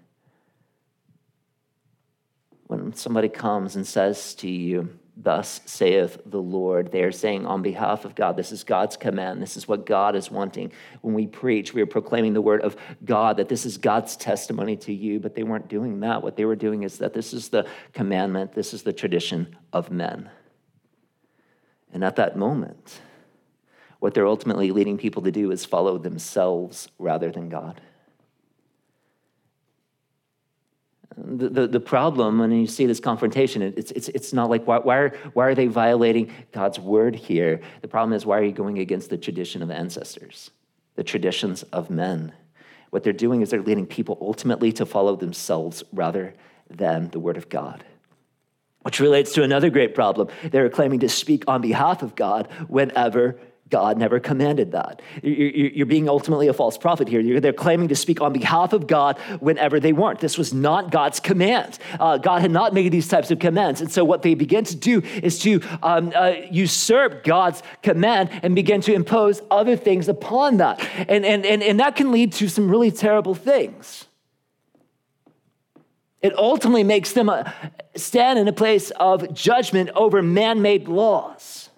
When 2.68 2.94
somebody 2.94 3.28
comes 3.30 3.76
and 3.76 3.86
says 3.86 4.34
to 4.36 4.50
you, 4.50 4.98
Thus 5.18 5.62
saith 5.66 6.18
the 6.26 6.42
Lord. 6.42 6.92
They 6.92 7.04
are 7.04 7.12
saying 7.12 7.46
on 7.46 7.62
behalf 7.62 8.04
of 8.04 8.16
God, 8.16 8.36
this 8.36 8.52
is 8.52 8.66
God's 8.66 8.98
command. 8.98 9.42
This 9.42 9.56
is 9.56 9.68
what 9.68 9.86
God 9.86 10.14
is 10.16 10.30
wanting. 10.30 10.74
When 11.02 11.14
we 11.14 11.26
preach, 11.26 11.74
we 11.74 11.82
are 11.82 11.86
proclaiming 11.86 12.34
the 12.34 12.42
word 12.42 12.62
of 12.62 12.76
God, 13.06 13.38
that 13.38 13.48
this 13.48 13.66
is 13.66 13.78
God's 13.78 14.18
testimony 14.18 14.76
to 14.78 14.94
you, 14.94 15.22
but 15.22 15.34
they 15.34 15.44
weren't 15.44 15.70
doing 15.70 16.02
that. 16.02 16.22
What 16.22 16.36
they 16.36 16.44
were 16.44 16.58
doing 16.58 16.84
is 16.84 16.98
that 16.98 17.14
this 17.14 17.34
is 17.34 17.48
the 17.48 17.66
commandment, 17.94 18.54
this 18.54 18.74
is 18.74 18.84
the 18.84 18.92
tradition 18.92 19.56
of 19.72 19.90
men. 19.90 20.30
And 21.94 22.04
at 22.04 22.18
that 22.18 22.36
moment, 22.36 23.00
what 24.00 24.14
they're 24.14 24.28
ultimately 24.28 24.72
leading 24.72 24.98
people 24.98 25.24
to 25.24 25.32
do 25.32 25.52
is 25.52 25.64
follow 25.64 25.98
themselves 25.98 26.90
rather 27.00 27.32
than 27.32 27.48
God. 27.48 27.80
The, 31.18 31.50
the, 31.50 31.68
the, 31.68 31.80
problem, 31.80 32.40
when 32.40 32.52
you 32.52 32.68
see 32.68 32.86
this 32.86 33.00
confrontation, 33.00 33.62
it's, 33.62 33.92
it's, 33.92 34.10
it's 34.10 34.34
not 34.34 34.50
like, 34.50 34.68
why, 34.68 34.80
why, 34.80 34.98
are, 34.98 35.10
why 35.34 35.46
are 35.46 35.56
they 35.56 35.68
violating 35.68 36.30
God's 36.52 36.78
word 36.78 37.16
here? 37.16 37.62
The 37.82 37.88
problem 37.88 38.12
is, 38.12 38.26
why 38.26 38.40
are 38.40 38.44
you 38.44 38.52
going 38.52 38.80
against 38.80 39.10
the 39.10 39.18
tradition 39.18 39.62
of 39.62 39.72
ancestors, 39.72 40.52
the 40.96 41.06
traditions 41.06 41.64
of 41.64 41.90
men? 41.90 42.34
What 42.90 43.04
they're 43.04 43.14
doing 43.14 43.42
is 43.42 43.50
they're 43.50 43.62
leading 43.62 43.86
people 43.86 44.18
ultimately 44.20 44.74
to 44.74 44.86
follow 44.86 45.16
themselves 45.16 45.84
rather 45.94 46.34
than 46.70 47.10
the 47.12 47.20
word 47.20 47.38
of 47.38 47.48
God. 47.48 47.86
Which 48.82 49.00
relates 49.00 49.34
to 49.34 49.44
another 49.44 49.70
great 49.70 49.96
problem. 49.96 50.28
They're 50.44 50.70
claiming 50.70 51.00
to 51.00 51.10
speak 51.10 51.46
on 51.48 51.62
behalf 51.62 52.04
of 52.04 52.16
God 52.16 52.48
whenever 52.68 53.40
God 53.70 53.98
never 53.98 54.20
commanded 54.20 54.74
that. 54.74 55.02
You're 55.24 55.88
being 55.88 56.08
ultimately 56.08 56.48
a 56.48 56.54
false 56.54 56.78
prophet 56.78 57.08
here. 57.08 57.40
They're 57.40 57.52
claiming 57.52 57.88
to 57.88 57.96
speak 57.96 58.22
on 58.22 58.32
behalf 58.32 58.74
of 58.74 58.86
God 58.86 59.18
whenever 59.40 59.80
they 59.80 59.92
weren't. 59.92 60.20
This 60.20 60.38
was 60.38 60.54
not 60.54 60.92
God's 60.92 61.20
command. 61.20 61.80
Uh, 62.00 62.20
God 62.20 62.42
had 62.42 62.52
not 62.52 62.76
made 62.76 62.92
these 62.92 63.08
types 63.08 63.32
of 63.32 63.40
commands. 63.40 63.82
And 63.82 63.92
so, 63.92 64.06
what 64.06 64.22
they 64.22 64.36
begin 64.36 64.66
to 64.66 64.76
do 64.76 65.02
is 65.02 65.40
to 65.40 65.62
um, 65.82 66.14
uh, 66.16 66.34
usurp 66.52 67.24
God's 67.24 67.64
command 67.82 68.30
and 68.44 68.54
begin 68.54 68.82
to 68.82 68.94
impose 68.94 69.42
other 69.50 69.76
things 69.76 70.08
upon 70.08 70.58
that. 70.58 70.88
And, 71.10 71.26
and, 71.26 71.44
and, 71.44 71.64
and 71.64 71.80
that 71.80 71.96
can 71.96 72.12
lead 72.12 72.34
to 72.34 72.48
some 72.48 72.70
really 72.70 72.92
terrible 72.92 73.34
things. 73.34 74.06
It 76.22 76.38
ultimately 76.38 76.84
makes 76.84 77.14
them 77.14 77.30
uh, 77.30 77.52
stand 77.96 78.38
in 78.38 78.48
a 78.48 78.54
place 78.54 78.92
of 78.92 79.34
judgment 79.34 79.90
over 79.96 80.22
man 80.22 80.62
made 80.62 80.88
laws 80.88 81.70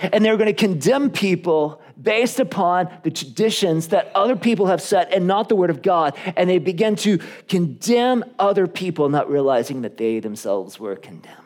and 0.00 0.24
they're 0.24 0.36
going 0.36 0.46
to 0.46 0.52
condemn 0.52 1.10
people 1.10 1.80
based 2.00 2.40
upon 2.40 2.88
the 3.02 3.10
traditions 3.10 3.88
that 3.88 4.10
other 4.14 4.36
people 4.36 4.66
have 4.66 4.82
set 4.82 5.12
and 5.12 5.26
not 5.26 5.48
the 5.48 5.56
word 5.56 5.70
of 5.70 5.82
God. 5.82 6.16
And 6.36 6.48
they 6.48 6.58
begin 6.58 6.96
to 6.96 7.18
condemn 7.48 8.24
other 8.38 8.66
people, 8.66 9.08
not 9.08 9.30
realizing 9.30 9.82
that 9.82 9.96
they 9.96 10.20
themselves 10.20 10.78
were 10.78 10.96
condemned. 10.96 11.36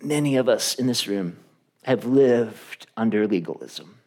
Many 0.00 0.36
of 0.36 0.48
us 0.48 0.74
in 0.74 0.86
this 0.86 1.06
room 1.06 1.36
have 1.84 2.04
lived 2.04 2.86
under 2.96 3.26
legalism. 3.26 3.98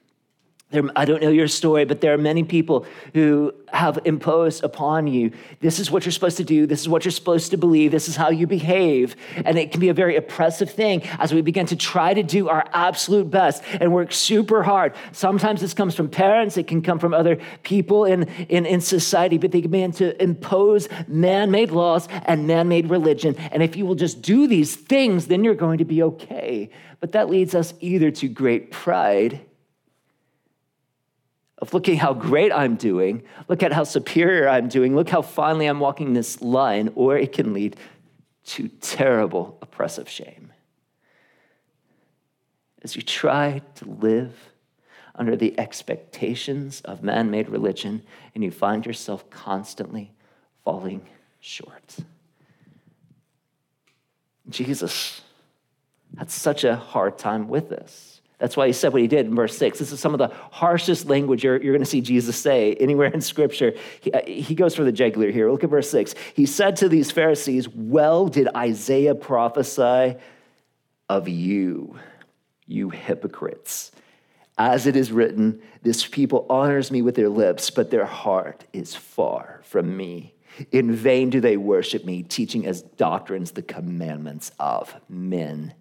There, 0.76 0.84
I 0.94 1.06
don't 1.06 1.22
know 1.22 1.30
your 1.30 1.48
story, 1.48 1.86
but 1.86 2.02
there 2.02 2.14
are 2.14 2.18
many 2.18 2.44
people 2.44 2.86
who 3.14 3.54
have 3.72 3.98
imposed 4.04 4.62
upon 4.62 5.08
you 5.08 5.32
this 5.62 5.80
is 5.80 5.90
what 5.90 6.04
you're 6.06 6.12
supposed 6.12 6.36
to 6.38 6.44
do, 6.44 6.66
this 6.66 6.82
is 6.82 6.90
what 6.90 7.06
you're 7.06 7.14
supposed 7.14 7.52
to 7.52 7.58
believe, 7.58 7.92
this 7.92 8.10
is 8.10 8.18
how 8.18 8.30
you 8.30 8.46
behave. 8.46 9.16
And 9.46 9.58
it 9.58 9.72
can 9.72 9.80
be 9.80 9.88
a 9.88 9.94
very 9.94 10.18
oppressive 10.18 10.70
thing 10.70 11.02
as 11.18 11.34
we 11.34 11.42
begin 11.42 11.66
to 11.68 11.78
try 11.78 12.14
to 12.14 12.24
do 12.24 12.50
our 12.50 12.66
absolute 12.74 13.32
best 13.32 13.64
and 13.80 13.94
work 13.94 14.12
super 14.12 14.64
hard. 14.64 14.94
Sometimes 15.14 15.62
this 15.62 15.74
comes 15.74 15.96
from 15.96 16.10
parents, 16.10 16.58
it 16.58 16.68
can 16.68 16.82
come 16.82 17.00
from 17.00 17.14
other 17.14 17.38
people 17.64 18.04
in, 18.04 18.24
in, 18.50 18.66
in 18.66 18.82
society, 18.82 19.38
but 19.38 19.54
they 19.54 19.62
begin 19.62 19.94
to 19.94 20.22
impose 20.22 20.90
man 21.08 21.52
made 21.52 21.72
laws 21.72 22.10
and 22.26 22.48
man 22.48 22.68
made 22.68 22.90
religion. 22.90 23.38
And 23.38 23.64
if 23.64 23.78
you 23.78 23.86
will 23.86 23.96
just 23.96 24.22
do 24.22 24.46
these 24.46 24.76
things, 24.76 25.28
then 25.28 25.46
you're 25.46 25.56
going 25.56 25.78
to 25.78 25.86
be 25.86 26.04
okay. 26.04 26.70
But 27.00 27.14
that 27.14 27.30
leads 27.30 27.56
us 27.56 27.74
either 27.80 28.12
to 28.12 28.28
great 28.28 28.72
pride 28.72 29.40
of 31.66 31.74
looking 31.74 31.98
how 31.98 32.14
great 32.14 32.52
I'm 32.52 32.76
doing, 32.76 33.24
look 33.48 33.64
at 33.64 33.74
how 33.74 33.86
superior 33.86 34.48
I'm 34.48 34.70
doing, 34.70 34.96
look 34.96 35.10
how 35.10 35.24
finely 35.24 35.66
I'm 35.66 35.80
walking 35.80 36.14
this 36.14 36.40
line, 36.40 36.92
or 36.94 37.18
it 37.18 37.32
can 37.32 37.54
lead 37.54 37.76
to 38.46 38.68
terrible 38.68 39.58
oppressive 39.64 40.08
shame. 40.08 40.54
As 42.84 42.96
you 42.96 43.02
try 43.02 43.64
to 43.76 43.86
live 43.90 44.52
under 45.16 45.36
the 45.36 45.60
expectations 45.60 46.82
of 46.82 47.02
man 47.02 47.32
made 47.32 47.50
religion 47.50 48.04
and 48.36 48.44
you 48.44 48.52
find 48.52 48.86
yourself 48.86 49.28
constantly 49.32 50.12
falling 50.64 51.02
short. 51.40 51.96
Jesus 54.50 55.22
had 56.16 56.30
such 56.30 56.64
a 56.64 56.76
hard 56.76 57.18
time 57.18 57.48
with 57.48 57.70
this. 57.70 58.15
That's 58.38 58.58
why 58.58 58.68
he 58.68 58.74
said 58.74 58.92
what 58.92 59.02
he 59.02 59.08
did 59.08 59.28
in 59.28 59.36
verse 59.36 59.58
6. 59.58 59.80
This 59.80 59.92
is 59.92 60.00
some 60.00 60.14
of 60.14 60.18
the 60.18 60.28
harshest 60.52 61.06
language 61.06 61.44
you're, 61.44 61.62
you're 61.62 61.74
going 61.74 61.84
to 61.84 61.90
see 61.90 62.02
Jesus 62.02 62.36
say 62.36 62.74
anywhere 62.76 63.08
in 63.08 63.22
Scripture. 63.22 63.74
He, 64.02 64.12
uh, 64.12 64.22
he 64.26 64.56
goes 64.56 64.76
for 64.76 64.84
the 64.84 64.92
jugular 64.92 65.32
here. 65.32 65.50
Look 65.50 65.64
at 65.64 65.70
verse 65.70 65.90
6. 65.90 66.16
He 66.34 66.46
said 66.46 66.76
to 66.78 66.90
these 66.90 67.12
Pharisees, 67.12 67.70
Well, 67.70 68.28
did 68.28 68.50
Isaiah 68.56 69.16
prophesy 69.16 70.18
of 71.08 71.30
you, 71.30 71.98
you 72.68 72.90
hypocrites? 72.90 73.92
As 74.58 74.86
it 74.86 74.96
is 74.96 75.12
written, 75.12 75.62
this 75.82 76.06
people 76.06 76.46
honors 76.50 76.92
me 76.92 77.02
with 77.02 77.16
their 77.16 77.30
lips, 77.30 77.70
but 77.70 77.92
their 77.92 78.06
heart 78.06 78.66
is 78.74 78.96
far 78.96 79.62
from 79.64 79.96
me. 79.96 80.34
In 80.72 80.94
vain 80.94 81.30
do 81.30 81.42
they 81.42 81.58
worship 81.58 82.06
me, 82.06 82.24
teaching 82.24 82.66
as 82.66 82.82
doctrines 82.82 83.52
the 83.52 83.62
commandments 83.62 84.52
of 84.60 84.96
men. 85.10 85.74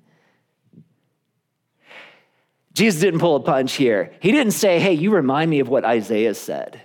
Jesus 2.74 3.00
didn't 3.00 3.20
pull 3.20 3.36
a 3.36 3.40
punch 3.40 3.74
here. 3.74 4.12
He 4.20 4.32
didn't 4.32 4.52
say, 4.52 4.80
hey, 4.80 4.92
you 4.92 5.10
remind 5.12 5.50
me 5.50 5.60
of 5.60 5.68
what 5.68 5.84
Isaiah 5.84 6.34
said. 6.34 6.80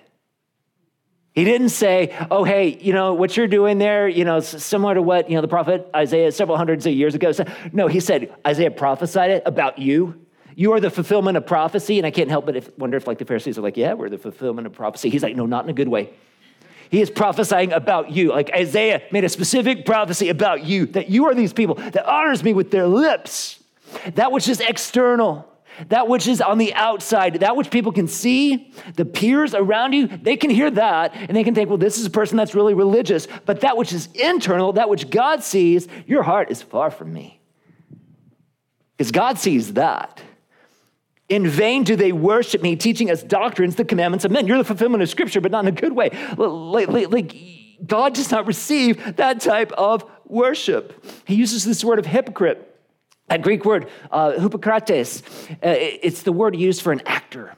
He 1.33 1.43
didn't 1.43 1.69
say, 1.69 2.15
oh, 2.29 2.43
hey, 2.43 2.77
you 2.79 2.93
know, 2.93 3.13
what 3.13 3.35
you're 3.35 3.47
doing 3.47 3.77
there, 3.77 4.07
you 4.07 4.25
know, 4.25 4.39
similar 4.39 4.95
to 4.95 5.01
what, 5.01 5.29
you 5.29 5.35
know, 5.35 5.41
the 5.41 5.47
prophet 5.47 5.89
Isaiah 5.95 6.31
several 6.31 6.57
hundreds 6.57 6.85
of 6.85 6.93
years 6.93 7.15
ago 7.15 7.31
said. 7.31 7.51
No, 7.71 7.87
he 7.87 7.99
said, 7.99 8.35
Isaiah 8.45 8.71
prophesied 8.71 9.31
it 9.31 9.43
about 9.45 9.79
you. 9.79 10.25
You 10.55 10.73
are 10.73 10.79
the 10.79 10.89
fulfillment 10.89 11.37
of 11.37 11.47
prophecy. 11.47 11.97
And 11.97 12.05
I 12.05 12.11
can't 12.11 12.29
help 12.29 12.45
but 12.45 12.55
if, 12.55 12.77
wonder 12.77 12.97
if, 12.97 13.07
like, 13.07 13.17
the 13.17 13.25
Pharisees 13.25 13.57
are 13.57 13.61
like, 13.61 13.77
yeah, 13.77 13.93
we're 13.93 14.09
the 14.09 14.17
fulfillment 14.17 14.67
of 14.67 14.73
prophecy. 14.73 15.09
He's 15.09 15.23
like, 15.23 15.35
no, 15.35 15.45
not 15.45 15.63
in 15.63 15.69
a 15.69 15.73
good 15.73 15.87
way. 15.87 16.09
He 16.89 17.01
is 17.01 17.09
prophesying 17.09 17.71
about 17.71 18.11
you. 18.11 18.29
Like 18.29 18.51
Isaiah 18.51 19.03
made 19.11 19.23
a 19.23 19.29
specific 19.29 19.85
prophecy 19.85 20.29
about 20.29 20.65
you, 20.65 20.87
that 20.87 21.09
you 21.09 21.25
are 21.27 21.35
these 21.35 21.53
people 21.53 21.75
that 21.75 22.05
honors 22.05 22.43
me 22.43 22.53
with 22.53 22.71
their 22.71 22.87
lips. 22.87 23.63
That 24.15 24.31
which 24.31 24.47
is 24.47 24.59
external 24.59 25.48
that 25.87 26.07
which 26.07 26.27
is 26.27 26.41
on 26.41 26.57
the 26.57 26.73
outside, 26.73 27.35
that 27.35 27.55
which 27.55 27.71
people 27.71 27.91
can 27.91 28.07
see, 28.07 28.73
the 28.95 29.05
peers 29.05 29.53
around 29.55 29.93
you, 29.93 30.07
they 30.07 30.35
can 30.35 30.49
hear 30.49 30.69
that 30.71 31.15
and 31.15 31.35
they 31.35 31.43
can 31.43 31.55
think, 31.55 31.69
well, 31.69 31.77
this 31.77 31.97
is 31.97 32.05
a 32.05 32.09
person 32.09 32.37
that's 32.37 32.53
really 32.53 32.73
religious. 32.73 33.27
But 33.45 33.61
that 33.61 33.77
which 33.77 33.93
is 33.93 34.07
internal, 34.13 34.73
that 34.73 34.89
which 34.89 35.09
God 35.09 35.43
sees, 35.43 35.87
your 36.05 36.23
heart 36.23 36.51
is 36.51 36.61
far 36.61 36.91
from 36.91 37.13
me. 37.13 37.39
Because 38.97 39.11
God 39.11 39.39
sees 39.39 39.73
that. 39.73 40.21
In 41.29 41.47
vain 41.47 41.83
do 41.83 41.95
they 41.95 42.11
worship 42.11 42.61
me, 42.61 42.75
teaching 42.75 43.09
us 43.11 43.23
doctrines 43.23 43.75
the 43.75 43.85
commandments 43.85 44.25
of 44.25 44.31
men. 44.31 44.47
You're 44.47 44.57
the 44.57 44.63
fulfillment 44.63 45.03
of 45.03 45.09
Scripture, 45.09 45.39
but 45.39 45.51
not 45.51 45.63
in 45.63 45.67
a 45.67 45.79
good 45.79 45.93
way. 45.93 46.09
Like, 46.37 46.89
like, 47.11 47.35
God 47.85 48.13
does 48.13 48.31
not 48.31 48.47
receive 48.47 49.15
that 49.17 49.39
type 49.39 49.71
of 49.73 50.03
worship. 50.25 51.05
He 51.25 51.35
uses 51.35 51.63
this 51.63 51.83
word 51.83 51.99
of 51.99 52.05
hypocrite. 52.05 52.68
That 53.29 53.41
Greek 53.43 53.63
word, 53.63 53.87
uh, 54.11 54.33
hypokrates, 54.33 55.23
uh, 55.51 55.55
it's 55.61 56.23
the 56.23 56.31
word 56.31 56.55
used 56.55 56.81
for 56.81 56.91
an 56.91 57.01
actor. 57.05 57.55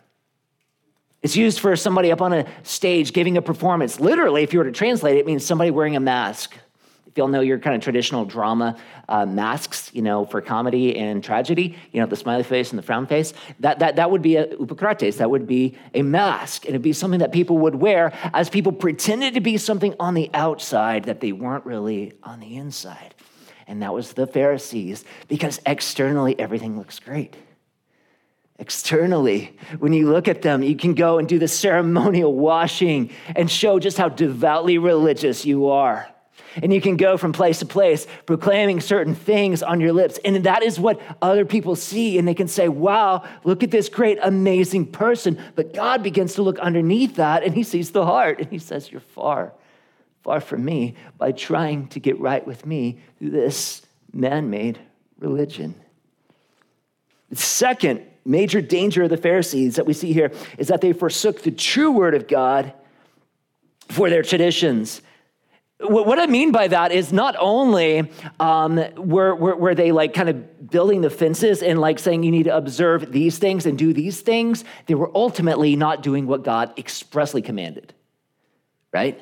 It's 1.21 1.35
used 1.35 1.59
for 1.59 1.75
somebody 1.75 2.11
up 2.11 2.21
on 2.21 2.33
a 2.33 2.45
stage 2.63 3.13
giving 3.13 3.37
a 3.37 3.41
performance. 3.41 3.99
Literally, 3.99 4.43
if 4.43 4.53
you 4.53 4.59
were 4.59 4.65
to 4.65 4.71
translate 4.71 5.15
it, 5.15 5.19
it 5.19 5.25
means 5.25 5.45
somebody 5.45 5.71
wearing 5.71 5.95
a 5.95 5.99
mask. 5.99 6.57
If 7.07 7.17
you 7.17 7.23
all 7.23 7.29
know 7.29 7.41
your 7.41 7.59
kind 7.59 7.75
of 7.75 7.81
traditional 7.81 8.25
drama 8.25 8.77
uh, 9.09 9.25
masks, 9.25 9.91
you 9.93 10.01
know, 10.01 10.25
for 10.25 10.41
comedy 10.41 10.97
and 10.97 11.23
tragedy, 11.23 11.77
you 11.91 11.99
know, 11.99 12.07
the 12.07 12.15
smiley 12.15 12.43
face 12.43 12.69
and 12.71 12.79
the 12.79 12.83
frown 12.83 13.05
face, 13.05 13.33
that, 13.59 13.79
that, 13.79 13.97
that 13.97 14.09
would 14.09 14.21
be 14.21 14.37
a 14.37 14.47
upokrates, 14.47 15.17
that 15.17 15.29
would 15.29 15.45
be 15.45 15.77
a 15.93 16.01
mask. 16.01 16.63
And 16.63 16.69
it'd 16.69 16.81
be 16.81 16.93
something 16.93 17.19
that 17.19 17.33
people 17.33 17.57
would 17.59 17.75
wear 17.75 18.13
as 18.33 18.49
people 18.49 18.71
pretended 18.71 19.33
to 19.33 19.41
be 19.41 19.57
something 19.57 19.93
on 19.99 20.13
the 20.13 20.29
outside 20.33 21.03
that 21.03 21.19
they 21.19 21.33
weren't 21.33 21.65
really 21.65 22.13
on 22.23 22.39
the 22.39 22.55
inside. 22.55 23.13
And 23.67 23.81
that 23.81 23.93
was 23.93 24.13
the 24.13 24.27
Pharisees, 24.27 25.05
because 25.27 25.59
externally 25.65 26.39
everything 26.39 26.77
looks 26.77 26.99
great 26.99 27.35
externally. 28.61 29.57
When 29.79 29.91
you 29.91 30.09
look 30.11 30.27
at 30.27 30.43
them, 30.43 30.61
you 30.61 30.75
can 30.75 30.93
go 30.93 31.17
and 31.17 31.27
do 31.27 31.39
the 31.39 31.47
ceremonial 31.47 32.31
washing 32.31 33.09
and 33.35 33.49
show 33.49 33.79
just 33.79 33.97
how 33.97 34.07
devoutly 34.07 34.77
religious 34.77 35.45
you 35.45 35.69
are. 35.69 36.07
And 36.55 36.71
you 36.71 36.81
can 36.81 36.97
go 36.97 37.17
from 37.17 37.33
place 37.33 37.59
to 37.59 37.65
place 37.65 38.05
proclaiming 38.25 38.81
certain 38.81 39.15
things 39.15 39.63
on 39.63 39.79
your 39.79 39.93
lips. 39.93 40.19
And 40.23 40.43
that 40.43 40.63
is 40.63 40.79
what 40.79 41.01
other 41.21 41.45
people 41.45 41.75
see. 41.75 42.17
And 42.17 42.27
they 42.27 42.33
can 42.33 42.47
say, 42.47 42.67
wow, 42.67 43.23
look 43.43 43.63
at 43.63 43.71
this 43.71 43.89
great, 43.89 44.19
amazing 44.21 44.87
person. 44.87 45.39
But 45.55 45.73
God 45.73 46.03
begins 46.03 46.35
to 46.35 46.43
look 46.43 46.59
underneath 46.59 47.15
that 47.15 47.43
and 47.43 47.55
he 47.55 47.63
sees 47.63 47.91
the 47.91 48.05
heart. 48.05 48.39
And 48.39 48.49
he 48.49 48.59
says, 48.59 48.91
You're 48.91 49.01
far, 49.01 49.53
far 50.23 50.39
from 50.39 50.63
me 50.63 50.95
by 51.17 51.31
trying 51.31 51.87
to 51.87 51.99
get 51.99 52.19
right 52.19 52.45
with 52.45 52.65
me 52.65 52.99
through 53.17 53.31
this 53.31 53.81
man 54.13 54.49
made 54.49 54.79
religion. 55.19 55.75
The 57.29 57.37
second 57.37 58.05
major 58.25 58.61
danger 58.61 59.03
of 59.03 59.09
the 59.09 59.17
Pharisees 59.17 59.75
that 59.77 59.85
we 59.85 59.93
see 59.93 60.13
here 60.13 60.31
is 60.57 60.67
that 60.67 60.81
they 60.81 60.93
forsook 60.93 61.41
the 61.41 61.51
true 61.51 61.91
word 61.91 62.13
of 62.13 62.27
God 62.27 62.73
for 63.89 64.09
their 64.09 64.21
traditions. 64.21 65.01
What 65.79 66.19
I 66.19 66.27
mean 66.27 66.51
by 66.51 66.67
that 66.67 66.91
is 66.91 67.11
not 67.11 67.35
only 67.39 68.11
um, 68.39 68.75
were, 68.95 69.33
were, 69.33 69.55
were, 69.55 69.73
they 69.73 69.91
like 69.91 70.13
kind 70.13 70.29
of 70.29 70.69
building 70.69 71.01
the 71.01 71.09
fences 71.09 71.63
and 71.63 71.81
like 71.81 71.97
saying 71.97 72.21
you 72.21 72.29
need 72.29 72.43
to 72.43 72.55
observe 72.55 73.11
these 73.11 73.39
things 73.39 73.65
and 73.65 73.79
do 73.79 73.91
these 73.91 74.21
things, 74.21 74.63
they 74.85 74.93
were 74.93 75.09
ultimately 75.15 75.75
not 75.75 76.03
doing 76.03 76.27
what 76.27 76.43
God 76.43 76.71
expressly 76.77 77.41
commanded, 77.41 77.95
right? 78.93 79.19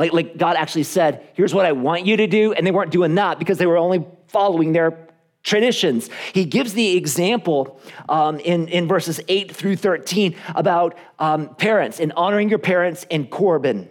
Like, 0.00 0.14
like 0.14 0.38
God 0.38 0.56
actually 0.56 0.84
said, 0.84 1.28
here's 1.34 1.52
what 1.52 1.66
I 1.66 1.72
want 1.72 2.06
you 2.06 2.16
to 2.16 2.26
do, 2.26 2.54
and 2.54 2.66
they 2.66 2.70
weren't 2.70 2.90
doing 2.90 3.16
that 3.16 3.38
because 3.38 3.58
they 3.58 3.66
were 3.66 3.76
only 3.76 4.02
following 4.28 4.72
their 4.72 5.08
traditions. 5.42 6.08
He 6.32 6.46
gives 6.46 6.72
the 6.72 6.96
example 6.96 7.78
um, 8.08 8.40
in, 8.40 8.68
in 8.68 8.88
verses 8.88 9.20
8 9.28 9.54
through 9.54 9.76
13 9.76 10.36
about 10.54 10.96
um, 11.18 11.54
parents 11.56 12.00
and 12.00 12.14
honoring 12.14 12.48
your 12.48 12.58
parents 12.58 13.04
and 13.10 13.28
Corban. 13.28 13.90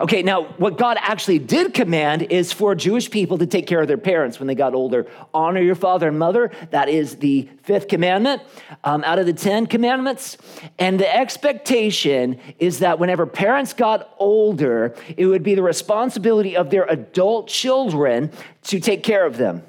Okay, 0.00 0.22
now 0.22 0.44
what 0.58 0.76
God 0.76 0.98
actually 1.00 1.38
did 1.38 1.72
command 1.72 2.22
is 2.24 2.52
for 2.52 2.74
Jewish 2.74 3.10
people 3.10 3.38
to 3.38 3.46
take 3.46 3.66
care 3.66 3.80
of 3.80 3.88
their 3.88 3.96
parents 3.96 4.38
when 4.38 4.46
they 4.46 4.54
got 4.54 4.74
older. 4.74 5.06
Honor 5.32 5.62
your 5.62 5.74
father 5.74 6.08
and 6.08 6.18
mother. 6.18 6.50
That 6.70 6.90
is 6.90 7.16
the 7.16 7.48
fifth 7.62 7.88
commandment 7.88 8.42
um, 8.84 9.02
out 9.04 9.18
of 9.18 9.24
the 9.24 9.32
Ten 9.32 9.66
Commandments. 9.66 10.36
And 10.78 11.00
the 11.00 11.14
expectation 11.14 12.38
is 12.58 12.80
that 12.80 12.98
whenever 12.98 13.24
parents 13.24 13.72
got 13.72 14.14
older, 14.18 14.94
it 15.16 15.26
would 15.26 15.42
be 15.42 15.54
the 15.54 15.62
responsibility 15.62 16.54
of 16.54 16.68
their 16.68 16.84
adult 16.84 17.48
children 17.48 18.30
to 18.64 18.80
take 18.80 19.02
care 19.02 19.24
of 19.24 19.38
them. 19.38 19.62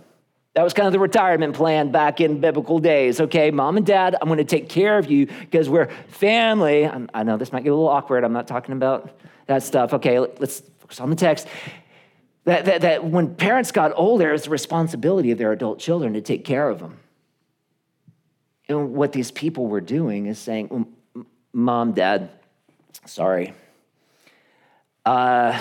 That 0.60 0.64
was 0.64 0.74
kind 0.74 0.88
of 0.88 0.92
the 0.92 1.00
retirement 1.00 1.56
plan 1.56 1.90
back 1.90 2.20
in 2.20 2.42
biblical 2.42 2.80
days. 2.80 3.22
Okay, 3.22 3.50
mom 3.50 3.78
and 3.78 3.86
dad, 3.86 4.18
I'm 4.22 4.28
going 4.28 4.40
to 4.40 4.44
take 4.44 4.68
care 4.68 4.98
of 4.98 5.10
you 5.10 5.26
because 5.26 5.70
we're 5.70 5.88
family. 6.10 6.86
I 6.86 7.24
know 7.24 7.38
this 7.38 7.54
might 7.54 7.64
get 7.64 7.70
a 7.70 7.76
little 7.76 7.88
awkward. 7.88 8.26
I'm 8.26 8.34
not 8.34 8.46
talking 8.46 8.74
about 8.74 9.22
that 9.48 9.64
stuff. 9.64 9.94
Okay, 9.94 10.20
let's 10.20 10.62
focus 10.80 11.00
on 11.00 11.12
the 11.12 11.16
text. 11.16 11.48
That, 12.44 12.66
that, 12.66 12.82
that 12.82 13.06
when 13.06 13.36
parents 13.36 13.72
got 13.72 13.94
older, 13.96 14.34
it's 14.34 14.44
the 14.44 14.50
responsibility 14.50 15.32
of 15.32 15.38
their 15.38 15.54
adult 15.54 15.80
children 15.80 16.12
to 16.12 16.20
take 16.20 16.44
care 16.44 16.68
of 16.68 16.80
them. 16.80 17.00
And 18.68 18.96
what 18.96 19.14
these 19.14 19.32
people 19.32 19.68
were 19.68 19.80
doing 19.80 20.26
is 20.26 20.40
saying, 20.40 20.94
Mom, 21.54 21.94
Dad, 21.94 22.32
sorry. 23.06 23.54
Uh, 25.06 25.58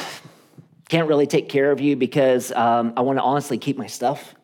can't 0.89 1.07
really 1.07 1.29
take 1.29 1.49
care 1.49 1.71
of 1.71 1.81
you 1.81 1.95
because 1.95 2.51
um, 2.51 2.95
I 2.97 3.03
want 3.03 3.21
to 3.21 3.23
honestly 3.23 3.59
keep 3.59 3.79
my 3.79 3.87
stuff. 3.87 4.35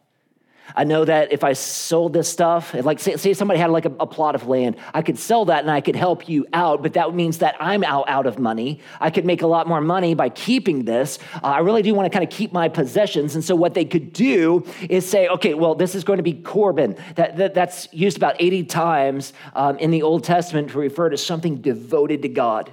I 0.77 0.85
know 0.85 1.05
that 1.05 1.33
if 1.33 1.45
I 1.45 1.53
sold 1.53 2.13
this 2.15 2.29
stuff, 2.29 2.75
like 2.75 2.99
say, 2.99 3.17
say 3.17 3.35
somebody 3.35 3.61
had 3.61 3.71
like 3.71 3.85
a, 3.85 3.93
a, 4.01 4.07
plot 4.07 4.35
of 4.35 4.49
land, 4.49 4.77
I 4.93 5.03
could 5.03 5.19
sell 5.19 5.45
that 5.47 5.61
and 5.61 5.71
I 5.71 5.81
could 5.81 5.95
help 5.95 6.29
you 6.29 6.47
out, 6.53 6.83
but 6.83 6.95
that 6.95 7.15
means 7.15 7.39
that 7.39 7.57
I'm 7.61 7.85
out, 7.85 8.09
out 8.09 8.27
of 8.27 8.39
money. 8.39 8.81
I 9.01 9.11
could 9.11 9.25
make 9.25 9.43
a 9.43 9.47
lot 9.47 9.67
more 9.69 9.81
money 9.81 10.15
by 10.15 10.31
keeping 10.31 10.85
this. 10.85 11.19
Uh, 11.37 11.49
I 11.49 11.59
really 11.59 11.83
do 11.83 11.95
want 11.95 12.11
to 12.11 12.17
kind 12.17 12.25
of 12.25 12.35
keep 12.35 12.53
my 12.53 12.69
possessions. 12.69 13.35
And 13.35 13.45
so 13.45 13.55
what 13.55 13.75
they 13.75 13.85
could 13.85 14.13
do 14.13 14.65
is 14.89 15.09
say, 15.09 15.29
okay, 15.29 15.55
well, 15.55 15.75
this 15.75 15.95
is 15.95 16.03
going 16.03 16.17
to 16.17 16.23
be 16.23 16.35
Corban. 16.35 16.97
That, 17.17 17.37
that 17.37 17.55
that's 17.55 17.89
used 17.93 18.17
about 18.17 18.37
80 18.39 18.65
times 18.65 19.33
um, 19.55 19.79
in 19.79 19.91
the 19.91 20.03
Old 20.03 20.25
Testament 20.25 20.71
to 20.71 20.79
refer 20.79 21.11
to 21.11 21.19
something 21.19 21.61
devoted 21.61 22.23
to 22.23 22.29
God. 22.29 22.73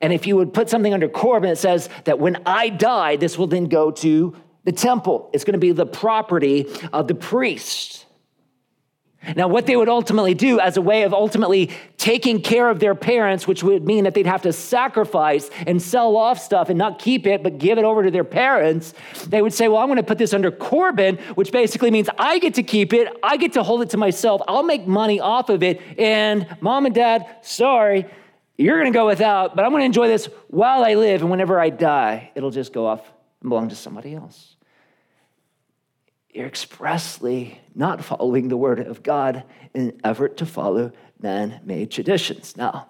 And 0.00 0.12
if 0.12 0.26
you 0.26 0.36
would 0.36 0.52
put 0.52 0.68
something 0.68 0.92
under 0.92 1.08
Corban, 1.08 1.50
it 1.50 1.56
says 1.56 1.88
that 2.04 2.18
when 2.18 2.42
I 2.44 2.68
die, 2.68 3.16
this 3.16 3.38
will 3.38 3.46
then 3.46 3.66
go 3.66 3.90
to 3.90 4.36
the 4.64 4.72
temple. 4.72 5.30
It's 5.32 5.44
going 5.44 5.54
to 5.54 5.58
be 5.58 5.72
the 5.72 5.86
property 5.86 6.66
of 6.92 7.08
the 7.08 7.14
priest. 7.14 8.04
Now, 9.36 9.48
what 9.48 9.66
they 9.66 9.76
would 9.76 9.88
ultimately 9.88 10.34
do 10.34 10.60
as 10.60 10.76
a 10.76 10.82
way 10.82 11.02
of 11.02 11.14
ultimately 11.14 11.70
taking 11.96 12.42
care 12.42 12.68
of 12.68 12.78
their 12.78 12.94
parents, 12.94 13.46
which 13.46 13.62
would 13.62 13.84
mean 13.84 14.04
that 14.04 14.14
they'd 14.14 14.26
have 14.26 14.42
to 14.42 14.52
sacrifice 14.52 15.50
and 15.66 15.80
sell 15.80 16.16
off 16.16 16.38
stuff 16.38 16.68
and 16.68 16.78
not 16.78 16.98
keep 16.98 17.26
it, 17.26 17.42
but 17.42 17.58
give 17.58 17.78
it 17.78 17.84
over 17.84 18.02
to 18.02 18.10
their 18.10 18.24
parents, 18.24 18.92
they 19.28 19.40
would 19.40 19.54
say, 19.54 19.68
Well, 19.68 19.78
I'm 19.78 19.86
going 19.86 19.96
to 19.96 20.02
put 20.02 20.18
this 20.18 20.34
under 20.34 20.50
Corban, 20.50 21.16
which 21.36 21.52
basically 21.52 21.90
means 21.90 22.08
I 22.18 22.38
get 22.38 22.54
to 22.54 22.62
keep 22.62 22.92
it, 22.92 23.08
I 23.22 23.36
get 23.36 23.54
to 23.54 23.62
hold 23.62 23.82
it 23.82 23.90
to 23.90 23.96
myself, 23.96 24.42
I'll 24.46 24.62
make 24.62 24.86
money 24.86 25.20
off 25.20 25.48
of 25.48 25.62
it, 25.62 25.80
and 25.98 26.46
mom 26.60 26.86
and 26.86 26.94
dad, 26.94 27.38
sorry, 27.42 28.06
you're 28.58 28.78
going 28.78 28.92
to 28.92 28.96
go 28.96 29.06
without, 29.06 29.56
but 29.56 29.64
I'm 29.64 29.70
going 29.70 29.80
to 29.80 29.86
enjoy 29.86 30.08
this 30.08 30.26
while 30.48 30.84
I 30.84 30.94
live, 30.94 31.22
and 31.22 31.30
whenever 31.30 31.58
I 31.58 31.70
die, 31.70 32.30
it'll 32.34 32.50
just 32.50 32.72
go 32.72 32.86
off 32.86 33.10
and 33.40 33.48
belong 33.48 33.70
to 33.70 33.74
somebody 33.74 34.14
else 34.14 34.53
you're 36.34 36.46
expressly 36.46 37.60
not 37.74 38.04
following 38.04 38.48
the 38.48 38.56
word 38.56 38.80
of 38.80 39.02
God 39.02 39.44
in 39.72 39.88
an 39.88 40.00
effort 40.02 40.36
to 40.38 40.46
follow 40.46 40.92
man 41.20 41.60
made 41.64 41.90
traditions. 41.90 42.56
Now, 42.56 42.88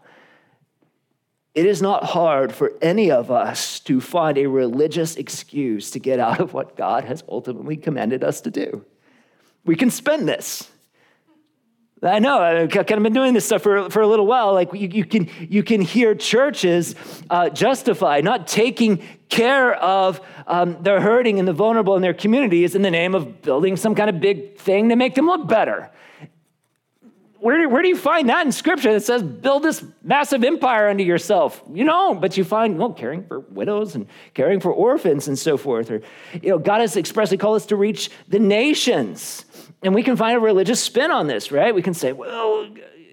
it 1.54 1.66
is 1.66 1.80
not 1.80 2.04
hard 2.04 2.52
for 2.52 2.72
any 2.83 3.11
of 3.11 3.30
us 3.30 3.78
to 3.80 4.00
find 4.00 4.38
a 4.38 4.46
religious 4.46 5.14
excuse 5.16 5.90
to 5.92 6.00
get 6.00 6.18
out 6.18 6.40
of 6.40 6.52
what 6.52 6.76
God 6.76 7.04
has 7.04 7.22
ultimately 7.28 7.76
commanded 7.76 8.24
us 8.24 8.40
to 8.40 8.50
do. 8.50 8.85
We 9.64 9.76
can 9.76 9.90
spend 9.90 10.26
this. 10.26 10.68
I 12.05 12.19
know, 12.19 12.38
I've 12.38 12.71
kind 12.71 12.93
of 12.93 13.03
been 13.03 13.14
doing 13.14 13.33
this 13.33 13.47
stuff 13.47 13.62
for, 13.62 13.88
for 13.88 14.03
a 14.03 14.07
little 14.07 14.27
while. 14.27 14.53
Like 14.53 14.73
you, 14.75 14.88
you 14.88 15.05
can, 15.05 15.29
you 15.38 15.62
can 15.62 15.81
hear 15.81 16.14
churches 16.14 16.95
uh, 17.31 17.49
justify 17.49 18.21
not 18.21 18.47
taking 18.47 19.03
care 19.31 19.75
of 19.75 20.21
um, 20.47 20.83
the 20.83 21.01
hurting 21.01 21.38
and 21.38 21.49
the 21.49 21.53
vulnerable 21.53 21.97
in 21.97 22.03
their 22.03 22.14
communities 22.14 22.75
in 22.75 22.83
the 22.83 22.90
name 22.90 23.14
of 23.14 23.43
building 23.43 23.77
some 23.77 23.95
kind 23.95 24.11
of 24.11 24.21
big 24.21 24.59
thing 24.59 24.90
to 24.90 24.97
make 24.97 25.14
them 25.14 25.27
look 25.27 25.49
better. 25.49 25.90
Where 27.38 27.69
where 27.69 27.83
do 27.83 27.88
you 27.88 27.97
find 27.97 28.31
that 28.31 28.47
in 28.47 28.53
scripture 28.53 28.95
that 28.95 29.03
says 29.03 29.23
build 29.23 29.64
this 29.64 29.85
massive 30.03 30.43
empire 30.45 30.88
unto 30.88 31.05
yourself? 31.05 31.62
You 31.71 31.85
know, 31.85 32.14
but 32.14 32.38
you 32.38 32.45
find, 32.45 32.79
well, 32.79 32.95
caring 32.95 33.23
for 33.27 33.40
widows 33.40 33.95
and 33.95 34.07
caring 34.33 34.61
for 34.61 34.73
orphans 34.73 35.29
and 35.29 35.38
so 35.38 35.59
forth. 35.59 35.90
Or, 35.90 36.01
you 36.40 36.49
know, 36.49 36.59
God 36.59 36.81
has 36.81 36.97
expressly 36.97 37.37
called 37.37 37.57
us 37.57 37.67
to 37.67 37.77
reach 37.77 38.11
the 38.29 38.38
nations. 38.38 39.43
And 39.85 39.94
we 39.94 40.03
can 40.03 40.16
find 40.16 40.37
a 40.37 40.40
religious 40.40 40.83
spin 40.83 41.11
on 41.11 41.27
this, 41.27 41.53
right? 41.53 41.75
We 41.75 41.83
can 41.83 41.92
say, 41.94 42.12
well, 42.12 42.68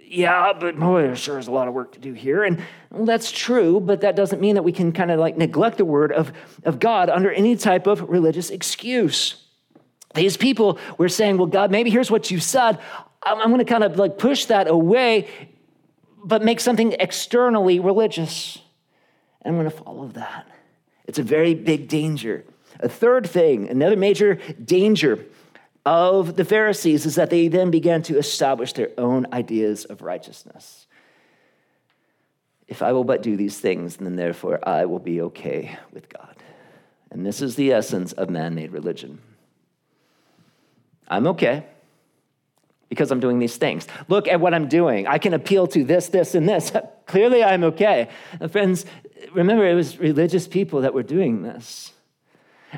yeah, 0.08 0.54
but 0.58 0.80
boy, 0.80 1.04
there 1.04 1.16
sure 1.16 1.38
is 1.38 1.48
a 1.48 1.52
lot 1.52 1.68
of 1.68 1.74
work 1.74 1.92
to 1.94 2.00
do 2.00 2.14
here. 2.14 2.44
And 2.44 2.62
well, 2.90 3.06
that's 3.06 3.30
true, 3.32 3.80
but 3.80 4.02
that 4.02 4.16
doesn't 4.16 4.42
mean 4.42 4.56
that 4.56 4.64
we 4.64 4.72
can 4.72 4.92
kind 4.94 5.12
of 5.12 5.20
like 5.20 5.38
neglect 5.38 5.78
the 5.78 5.86
word 5.86 6.12
of, 6.12 6.32
of 6.64 6.80
God 6.80 7.10
under 7.10 7.32
any 7.32 7.56
type 7.56 7.88
of 7.88 8.10
religious 8.10 8.50
excuse. 8.50 9.36
These 10.16 10.38
people 10.38 10.80
were 10.98 11.10
saying, 11.10 11.38
well, 11.38 11.48
God, 11.48 11.72
maybe 11.72 11.90
here's 11.90 12.10
what 12.10 12.32
you 12.32 12.40
said. 12.40 12.80
I'm, 13.24 13.40
I'm 13.40 13.48
going 13.50 13.60
to 13.60 13.66
kind 13.66 13.84
of 13.84 13.98
like 13.98 14.18
push 14.18 14.46
that 14.46 14.70
away, 14.70 15.30
but 16.24 16.44
make 16.44 16.60
something 16.60 16.94
externally 17.00 17.80
religious. 17.80 18.60
And 19.42 19.56
I'm 19.56 19.62
going 19.62 19.72
to 19.72 19.84
follow 19.84 20.08
that. 20.10 20.48
It's 21.06 21.20
a 21.20 21.24
very 21.24 21.54
big 21.54 21.88
danger. 21.88 22.46
A 22.80 22.90
third 22.90 23.30
thing, 23.30 23.70
another 23.70 23.98
major 23.98 24.36
danger 24.64 25.26
of 25.86 26.36
the 26.36 26.46
Pharisees 26.46 27.06
is 27.06 27.16
that 27.16 27.30
they 27.30 27.48
then 27.48 27.72
began 27.72 28.02
to 28.04 28.18
establish 28.18 28.74
their 28.74 28.92
own 28.98 29.28
ideas 29.34 29.86
of 29.86 30.02
righteousness. 30.02 30.88
If 32.68 32.82
I 32.82 32.94
will 32.94 33.04
but 33.04 33.22
do 33.24 33.36
these 33.36 33.60
things, 33.60 33.98
then 33.98 34.16
therefore 34.16 34.60
I 34.68 34.86
will 34.86 35.00
be 35.00 35.22
okay 35.22 35.78
with 35.92 36.08
God. 36.08 36.36
And 37.10 37.26
this 37.26 37.42
is 37.42 37.56
the 37.56 37.74
essence 37.74 38.14
of 38.14 38.30
man 38.30 38.56
made 38.56 38.72
religion. 38.72 39.20
I'm 41.08 41.28
okay. 41.28 41.66
because 42.92 43.10
I'm 43.10 43.22
doing 43.22 43.40
these 43.40 43.56
things. 43.56 43.88
Look 44.10 44.28
at 44.28 44.42
what 44.42 44.54
I'm 44.54 44.68
doing. 44.68 45.08
I 45.08 45.18
can 45.18 45.34
appeal 45.34 45.66
to 45.68 45.86
this, 45.86 46.10
this, 46.10 46.36
and 46.36 46.48
this. 46.48 46.74
Clearly, 47.06 47.42
I'm 47.42 47.64
okay. 47.64 48.10
And 48.38 48.52
friends, 48.52 48.86
remember, 49.34 49.66
it 49.66 49.76
was 49.76 49.98
religious 49.98 50.46
people 50.46 50.82
that 50.82 50.94
were 50.94 51.02
doing 51.02 51.42
this. 51.42 51.94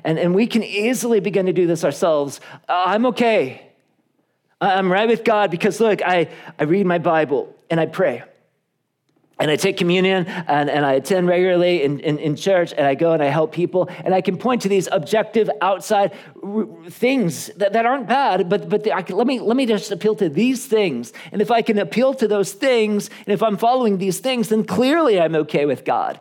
And, 0.04 0.18
and 0.18 0.34
we 0.34 0.48
can 0.48 0.64
easily 0.64 1.20
begin 1.20 1.46
to 1.46 1.54
do 1.54 1.68
this 1.68 1.84
ourselves. 1.84 2.40
Uh, 2.68 2.84
I'm 2.88 3.06
okay. 3.08 3.68
I'm 4.62 4.92
right 4.92 5.08
with 5.08 5.24
God 5.24 5.52
because, 5.52 5.80
look, 5.80 6.02
I, 6.02 6.30
I 6.58 6.64
read 6.64 6.86
my 6.86 6.98
Bible 6.98 7.54
and 7.70 7.80
I 7.80 7.86
pray 7.86 8.24
and 9.40 9.50
I 9.52 9.56
take 9.56 9.78
communion 9.78 10.26
and, 10.26 10.70
and 10.70 10.86
I 10.86 10.94
attend 10.94 11.28
regularly 11.28 11.84
in, 11.84 12.00
in, 12.00 12.18
in, 12.20 12.36
church 12.36 12.72
and 12.78 12.86
I 12.86 12.96
go 12.96 13.14
and 13.14 13.22
I 13.22 13.26
help 13.26 13.52
people 13.52 13.90
and 14.06 14.14
I 14.14 14.22
can 14.22 14.38
point 14.38 14.62
to 14.62 14.70
these 14.70 14.88
objective 14.92 15.50
outside 15.60 16.14
r- 16.42 16.68
things 16.90 17.48
that, 17.58 17.74
that 17.74 17.86
aren't 17.86 18.08
bad, 18.08 18.48
but, 18.48 18.70
but 18.70 18.84
the, 18.84 18.92
can, 19.06 19.18
let, 19.18 19.28
me, 19.28 19.40
let 19.40 19.58
me 19.58 19.66
just 19.66 19.92
appeal 19.92 20.16
to 20.16 20.30
these 20.30 20.66
things. 20.66 21.12
And 21.32 21.42
if 21.42 21.50
I 21.50 21.62
can 21.62 21.80
appeal 21.80 22.14
to 22.16 22.28
those 22.28 22.54
things 22.54 23.10
and 23.26 23.34
if 23.34 23.42
I'm 23.42 23.58
following 23.58 23.98
these 23.98 24.20
things, 24.20 24.50
then 24.50 24.64
clearly 24.64 25.20
I'm 25.20 25.36
okay 25.36 25.66
with 25.66 25.84
God. 25.84 26.20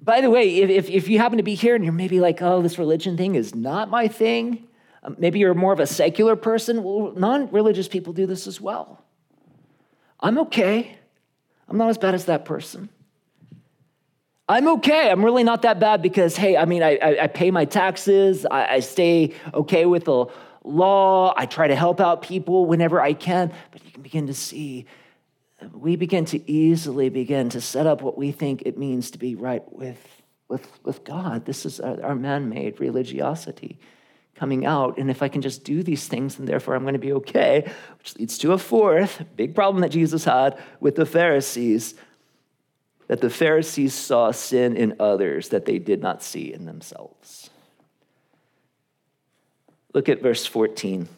By 0.00 0.20
the 0.20 0.30
way, 0.30 0.56
if, 0.56 0.88
if, 0.88 1.08
you 1.08 1.18
happen 1.18 1.38
to 1.38 1.44
be 1.44 1.54
here 1.54 1.74
and 1.74 1.84
you're 1.84 1.92
maybe 1.92 2.20
like, 2.20 2.40
oh, 2.40 2.62
this 2.62 2.78
religion 2.78 3.16
thing 3.16 3.34
is 3.34 3.54
not 3.54 3.90
my 3.90 4.06
thing, 4.06 4.68
um, 5.02 5.16
maybe 5.18 5.38
you're 5.38 5.54
more 5.54 5.72
of 5.72 5.80
a 5.80 5.86
secular 5.86 6.36
person, 6.36 6.82
well, 6.82 7.12
non 7.16 7.50
religious 7.50 7.88
people 7.88 8.12
do 8.12 8.26
this 8.26 8.46
as 8.46 8.60
well. 8.60 9.02
I'm 10.20 10.38
okay. 10.38 10.96
I'm 11.68 11.76
not 11.76 11.90
as 11.90 11.98
bad 11.98 12.14
as 12.14 12.26
that 12.26 12.44
person. 12.44 12.88
I'm 14.48 14.66
okay. 14.68 15.10
I'm 15.10 15.24
really 15.24 15.44
not 15.44 15.62
that 15.62 15.78
bad 15.78 16.00
because, 16.00 16.36
hey, 16.36 16.56
I 16.56 16.64
mean, 16.64 16.82
I, 16.82 16.96
I, 16.96 17.24
I 17.24 17.26
pay 17.26 17.50
my 17.50 17.66
taxes, 17.66 18.46
I, 18.50 18.76
I 18.76 18.80
stay 18.80 19.34
okay 19.52 19.84
with 19.84 20.04
the 20.06 20.26
law, 20.64 21.34
I 21.36 21.44
try 21.46 21.68
to 21.68 21.74
help 21.74 22.00
out 22.00 22.22
people 22.22 22.64
whenever 22.64 23.00
I 23.00 23.12
can. 23.12 23.52
But 23.72 23.84
you 23.84 23.90
can 23.90 24.02
begin 24.02 24.26
to 24.26 24.34
see, 24.34 24.86
we 25.72 25.96
begin 25.96 26.24
to 26.26 26.50
easily 26.50 27.08
begin 27.08 27.48
to 27.50 27.60
set 27.60 27.86
up 27.86 28.02
what 28.02 28.16
we 28.16 28.32
think 28.32 28.62
it 28.62 28.78
means 28.78 29.10
to 29.10 29.18
be 29.18 29.34
right 29.34 29.62
with, 29.72 30.22
with, 30.48 30.66
with 30.84 31.04
God. 31.04 31.44
This 31.44 31.66
is 31.66 31.80
our, 31.80 32.02
our 32.02 32.14
man 32.14 32.48
made 32.48 32.80
religiosity 32.80 33.78
coming 34.36 34.64
out. 34.64 34.98
And 34.98 35.10
if 35.10 35.22
I 35.22 35.28
can 35.28 35.42
just 35.42 35.64
do 35.64 35.82
these 35.82 36.06
things, 36.06 36.36
then 36.36 36.46
therefore 36.46 36.76
I'm 36.76 36.82
going 36.82 36.94
to 36.94 37.00
be 37.00 37.12
okay, 37.14 37.70
which 37.98 38.16
leads 38.16 38.38
to 38.38 38.52
a 38.52 38.58
fourth 38.58 39.24
big 39.36 39.54
problem 39.54 39.80
that 39.82 39.90
Jesus 39.90 40.24
had 40.24 40.58
with 40.80 40.94
the 40.94 41.06
Pharisees 41.06 41.94
that 43.08 43.22
the 43.22 43.30
Pharisees 43.30 43.94
saw 43.94 44.30
sin 44.30 44.76
in 44.76 44.94
others 45.00 45.48
that 45.48 45.64
they 45.64 45.78
did 45.78 46.02
not 46.02 46.22
see 46.22 46.52
in 46.52 46.66
themselves. 46.66 47.48
Look 49.94 50.10
at 50.10 50.20
verse 50.20 50.44
14. 50.44 51.08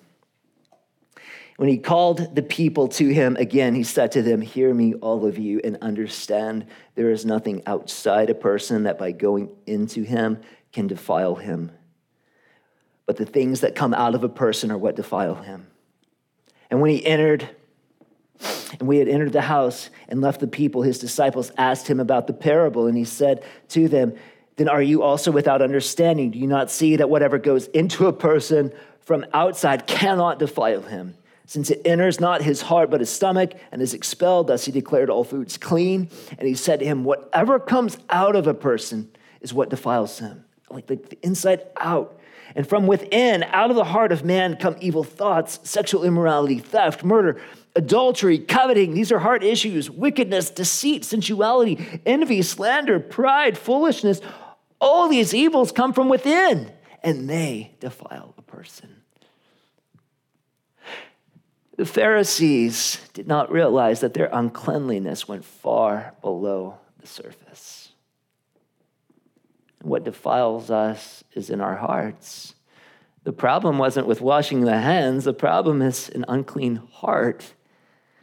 When 1.60 1.68
he 1.68 1.76
called 1.76 2.34
the 2.34 2.42
people 2.42 2.88
to 2.88 3.08
him 3.08 3.36
again, 3.36 3.74
he 3.74 3.84
said 3.84 4.12
to 4.12 4.22
them, 4.22 4.40
Hear 4.40 4.72
me, 4.72 4.94
all 4.94 5.26
of 5.26 5.36
you, 5.36 5.60
and 5.62 5.76
understand 5.82 6.64
there 6.94 7.10
is 7.10 7.26
nothing 7.26 7.62
outside 7.66 8.30
a 8.30 8.34
person 8.34 8.84
that 8.84 8.98
by 8.98 9.12
going 9.12 9.50
into 9.66 10.02
him 10.02 10.40
can 10.72 10.86
defile 10.86 11.34
him 11.34 11.72
but 13.10 13.16
the 13.16 13.26
things 13.26 13.62
that 13.62 13.74
come 13.74 13.92
out 13.92 14.14
of 14.14 14.22
a 14.22 14.28
person 14.28 14.70
are 14.70 14.78
what 14.78 14.94
defile 14.94 15.34
him. 15.34 15.66
And 16.70 16.80
when 16.80 16.92
he 16.92 17.04
entered, 17.04 17.48
and 18.78 18.86
we 18.86 18.98
had 18.98 19.08
entered 19.08 19.32
the 19.32 19.40
house 19.40 19.90
and 20.08 20.20
left 20.20 20.38
the 20.38 20.46
people, 20.46 20.82
his 20.82 21.00
disciples 21.00 21.50
asked 21.58 21.88
him 21.88 21.98
about 21.98 22.28
the 22.28 22.32
parable, 22.32 22.86
and 22.86 22.96
he 22.96 23.04
said 23.04 23.42
to 23.70 23.88
them, 23.88 24.14
Then 24.54 24.68
are 24.68 24.80
you 24.80 25.02
also 25.02 25.32
without 25.32 25.60
understanding? 25.60 26.30
Do 26.30 26.38
you 26.38 26.46
not 26.46 26.70
see 26.70 26.94
that 26.94 27.10
whatever 27.10 27.36
goes 27.36 27.66
into 27.66 28.06
a 28.06 28.12
person 28.12 28.72
from 29.00 29.26
outside 29.34 29.88
cannot 29.88 30.38
defile 30.38 30.82
him? 30.82 31.16
Since 31.50 31.70
it 31.70 31.82
enters 31.84 32.20
not 32.20 32.42
his 32.42 32.62
heart 32.62 32.90
but 32.92 33.00
his 33.00 33.10
stomach 33.10 33.54
and 33.72 33.82
is 33.82 33.92
expelled, 33.92 34.46
thus 34.46 34.66
he 34.66 34.70
declared 34.70 35.10
all 35.10 35.24
foods 35.24 35.56
clean. 35.56 36.08
And 36.38 36.46
he 36.46 36.54
said 36.54 36.78
to 36.78 36.84
him, 36.84 37.02
Whatever 37.02 37.58
comes 37.58 37.98
out 38.08 38.36
of 38.36 38.46
a 38.46 38.54
person 38.54 39.10
is 39.40 39.52
what 39.52 39.68
defiles 39.68 40.20
him, 40.20 40.44
like 40.70 40.86
the, 40.86 40.94
the 40.94 41.18
inside 41.24 41.66
out. 41.76 42.20
And 42.54 42.68
from 42.68 42.86
within, 42.86 43.42
out 43.42 43.70
of 43.70 43.74
the 43.74 43.82
heart 43.82 44.12
of 44.12 44.24
man, 44.24 44.58
come 44.58 44.76
evil 44.78 45.02
thoughts, 45.02 45.58
sexual 45.64 46.04
immorality, 46.04 46.60
theft, 46.60 47.02
murder, 47.02 47.42
adultery, 47.74 48.38
coveting. 48.38 48.94
These 48.94 49.10
are 49.10 49.18
heart 49.18 49.42
issues 49.42 49.90
wickedness, 49.90 50.50
deceit, 50.50 51.04
sensuality, 51.04 52.00
envy, 52.06 52.42
slander, 52.42 53.00
pride, 53.00 53.58
foolishness. 53.58 54.20
All 54.80 55.08
these 55.08 55.34
evils 55.34 55.72
come 55.72 55.94
from 55.94 56.08
within, 56.08 56.70
and 57.02 57.28
they 57.28 57.74
defile 57.80 58.34
a 58.38 58.42
person. 58.42 58.99
The 61.80 61.86
Pharisees 61.86 63.00
did 63.14 63.26
not 63.26 63.50
realize 63.50 64.00
that 64.00 64.12
their 64.12 64.28
uncleanliness 64.30 65.26
went 65.26 65.46
far 65.46 66.12
below 66.20 66.74
the 66.98 67.06
surface. 67.06 67.92
What 69.80 70.04
defiles 70.04 70.70
us 70.70 71.24
is 71.32 71.48
in 71.48 71.62
our 71.62 71.76
hearts. 71.76 72.54
The 73.24 73.32
problem 73.32 73.78
wasn't 73.78 74.06
with 74.06 74.20
washing 74.20 74.60
the 74.60 74.76
hands, 74.76 75.24
the 75.24 75.32
problem 75.32 75.80
is 75.80 76.10
an 76.10 76.26
unclean 76.28 76.82
heart. 76.92 77.54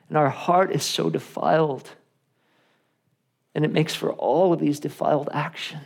And 0.07 0.19
our 0.19 0.29
heart 0.29 0.71
is 0.71 0.83
so 0.83 1.09
defiled. 1.09 1.89
And 3.55 3.65
it 3.65 3.71
makes 3.71 3.95
for 3.95 4.13
all 4.13 4.53
of 4.53 4.59
these 4.59 4.79
defiled 4.79 5.29
actions. 5.33 5.81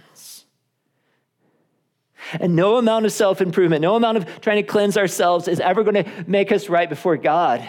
And 2.39 2.55
no 2.55 2.77
amount 2.77 3.05
of 3.05 3.11
self 3.11 3.41
improvement, 3.41 3.81
no 3.81 3.95
amount 3.95 4.17
of 4.17 4.41
trying 4.41 4.57
to 4.57 4.63
cleanse 4.63 4.97
ourselves 4.97 5.47
is 5.47 5.59
ever 5.59 5.83
going 5.83 6.03
to 6.03 6.25
make 6.27 6.51
us 6.51 6.69
right 6.69 6.89
before 6.89 7.17
God. 7.17 7.67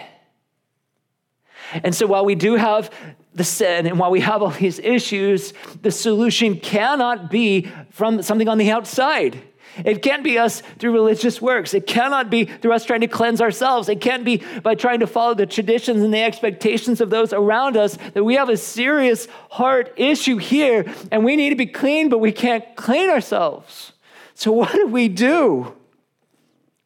And 1.73 1.95
so 1.95 2.07
while 2.07 2.25
we 2.25 2.35
do 2.35 2.55
have 2.55 2.91
the 3.35 3.45
sin 3.45 3.87
and 3.87 3.99
while 3.99 4.11
we 4.11 4.21
have 4.21 4.43
all 4.43 4.51
these 4.51 4.79
issues, 4.79 5.55
the 5.81 5.91
solution 5.91 6.59
cannot 6.59 7.31
be 7.31 7.71
from 7.91 8.23
something 8.23 8.49
on 8.49 8.59
the 8.59 8.71
outside. 8.71 9.41
It 9.85 10.03
can't 10.03 10.23
be 10.23 10.39
us 10.39 10.63
through 10.79 10.93
religious 10.93 11.41
works. 11.41 11.73
It 11.73 11.87
cannot 11.87 12.29
be 12.29 12.45
through 12.45 12.73
us 12.73 12.85
trying 12.85 13.01
to 13.01 13.09
cleanse 13.09 13.41
ourselves. 13.41 13.89
It 13.89 14.03
can't 14.03 14.25
be 14.25 14.43
by 14.63 14.75
trying 14.75 15.01
to 15.01 15.07
follow 15.07 15.33
the 15.35 15.47
traditions 15.47 16.03
and 16.03 16.13
the 16.13 16.23
expectations 16.23 17.01
of 17.01 17.09
those 17.09 17.33
around 17.33 17.79
us 17.79 17.97
that 18.13 18.23
we 18.23 18.35
have 18.35 18.51
a 18.51 18.57
serious 18.59 19.29
heart 19.51 19.93
issue 19.97 20.37
here 20.37 20.85
and 21.11 21.25
we 21.25 21.37
need 21.37 21.51
to 21.51 21.57
be 21.57 21.67
clean, 21.67 22.11
but 22.11 22.19
we 22.19 22.33
can't 22.33 22.65
clean 22.77 23.09
ourselves. 23.09 23.93
So, 24.35 24.53
what 24.53 24.73
do 24.73 24.87
we 24.87 25.09
do? 25.09 25.75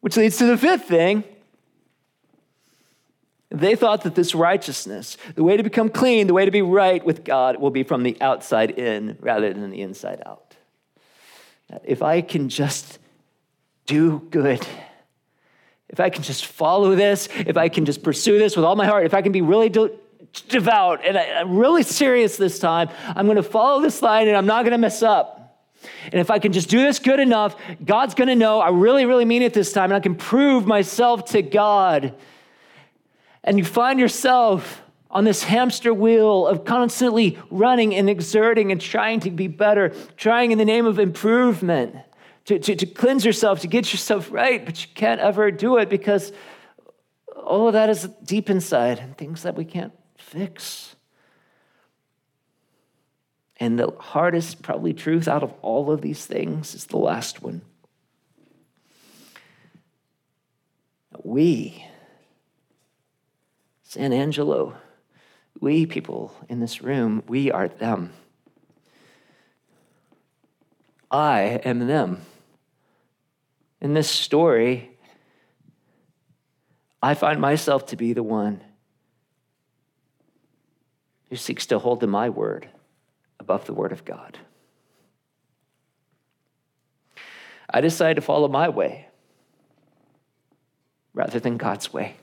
Which 0.01 0.17
leads 0.17 0.37
to 0.37 0.45
the 0.45 0.57
fifth 0.57 0.85
thing 0.85 1.23
they 3.49 3.75
thought 3.75 4.03
that 4.03 4.15
this 4.15 4.35
righteousness, 4.35 5.17
the 5.35 5.43
way 5.43 5.55
to 5.55 5.63
become 5.63 5.89
clean, 5.89 6.27
the 6.27 6.33
way 6.33 6.45
to 6.45 6.51
be 6.51 6.61
right 6.61 7.03
with 7.05 7.23
God, 7.23 7.59
will 7.59 7.69
be 7.69 7.83
from 7.83 8.03
the 8.03 8.17
outside 8.21 8.71
in 8.71 9.17
rather 9.21 9.53
than 9.53 9.71
the 9.71 9.81
inside 9.81 10.21
out. 10.25 10.55
If 11.83 12.01
I 12.01 12.21
can 12.21 12.49
just 12.49 12.99
do 13.85 14.19
good, 14.31 14.65
if 15.89 15.99
I 15.99 16.09
can 16.09 16.23
just 16.23 16.45
follow 16.45 16.95
this, 16.95 17.29
if 17.31 17.55
I 17.55 17.69
can 17.69 17.85
just 17.85 18.03
pursue 18.03 18.37
this 18.37 18.55
with 18.57 18.65
all 18.65 18.75
my 18.75 18.85
heart, 18.85 19.05
if 19.05 19.13
I 19.13 19.21
can 19.21 19.31
be 19.31 19.41
really 19.41 19.69
de- 19.69 19.91
devout 20.49 21.05
and 21.05 21.17
I, 21.17 21.23
am 21.23 21.57
really 21.57 21.83
serious 21.83 22.35
this 22.35 22.59
time, 22.59 22.89
I'm 23.07 23.25
going 23.25 23.37
to 23.37 23.43
follow 23.43 23.81
this 23.81 24.01
line 24.01 24.27
and 24.27 24.35
I'm 24.35 24.45
not 24.45 24.63
going 24.63 24.73
to 24.73 24.77
mess 24.77 25.01
up. 25.01 25.46
And 26.05 26.15
if 26.15 26.29
I 26.31 26.39
can 26.39 26.53
just 26.53 26.69
do 26.69 26.79
this 26.79 26.99
good 26.99 27.19
enough, 27.19 27.55
God's 27.83 28.13
going 28.13 28.27
to 28.29 28.35
know 28.35 28.59
I 28.59 28.69
really, 28.69 29.05
really 29.05 29.25
mean 29.25 29.41
it 29.41 29.53
this 29.53 29.71
time 29.71 29.85
and 29.85 29.93
I 29.93 29.99
can 29.99 30.15
prove 30.15 30.65
myself 30.65 31.25
to 31.25 31.41
God 31.41 32.13
and 33.47 33.57
you 33.57 33.63
find 33.63 33.97
yourself 33.97 34.81
on 35.09 35.23
this 35.23 35.41
hamster 35.41 35.93
wheel 35.93 36.45
of 36.45 36.65
constantly 36.65 37.39
running 37.49 37.95
and 37.95 38.09
exerting 38.09 38.73
and 38.73 38.81
trying 38.81 39.21
to 39.21 39.31
be 39.31 39.47
better, 39.47 39.93
trying 40.17 40.51
in 40.51 40.57
the 40.57 40.65
name 40.65 40.85
of 40.85 40.99
improvement 40.99 41.95
to, 42.43 42.59
to, 42.59 42.75
to 42.75 42.85
cleanse 42.85 43.23
yourself, 43.23 43.61
to 43.61 43.67
get 43.67 43.93
yourself 43.93 44.29
right, 44.31 44.65
but 44.65 44.81
you 44.81 44.89
can't 44.95 45.21
ever 45.21 45.49
do 45.49 45.77
it 45.77 45.89
because 45.89 46.33
all 47.41 47.67
of 47.67 47.73
that 47.73 47.89
is 47.89 48.09
deep 48.25 48.49
inside 48.49 48.99
and 48.99 49.17
things 49.17 49.43
that 49.43 49.55
we 49.55 49.63
can't 49.63 49.93
fix. 50.17 50.96
And 53.57 53.79
the 53.79 53.91
hardest, 53.97 54.61
probably, 54.61 54.93
truth 54.93 55.27
out 55.27 55.43
of 55.43 55.53
all 55.61 55.91
of 55.91 56.01
these 56.01 56.25
things 56.25 56.75
is 56.75 56.85
the 56.85 56.97
last 56.97 57.41
one. 57.41 57.61
We 61.23 61.83
San 63.87 64.11
Angelo, 64.11 64.75
we 65.61 65.85
people 65.85 66.33
in 66.49 66.59
this 66.59 66.81
room, 66.81 67.23
we 67.25 67.49
are 67.51 67.69
them. 67.69 68.11
I 71.09 71.61
am 71.63 71.87
them. 71.87 72.21
In 73.79 73.93
this 73.93 74.09
story, 74.09 74.97
I 77.01 77.13
find 77.13 77.39
myself 77.39 77.85
to 77.87 77.95
be 77.95 78.11
the 78.11 78.23
one 78.23 78.61
who 81.29 81.37
seeks 81.37 81.65
to 81.67 81.79
hold 81.79 82.01
to 82.01 82.07
my 82.07 82.27
word 82.29 82.67
above 83.47 83.65
the 83.65 83.73
word 83.73 83.93
of 83.93 84.03
God. 84.03 84.37
I 87.69 87.79
decide 87.79 88.17
to 88.17 88.21
follow 88.21 88.49
my 88.49 88.67
way 88.67 89.07
rather 91.13 91.39
than 91.39 91.55
God's 91.55 91.93
way. 91.93 92.17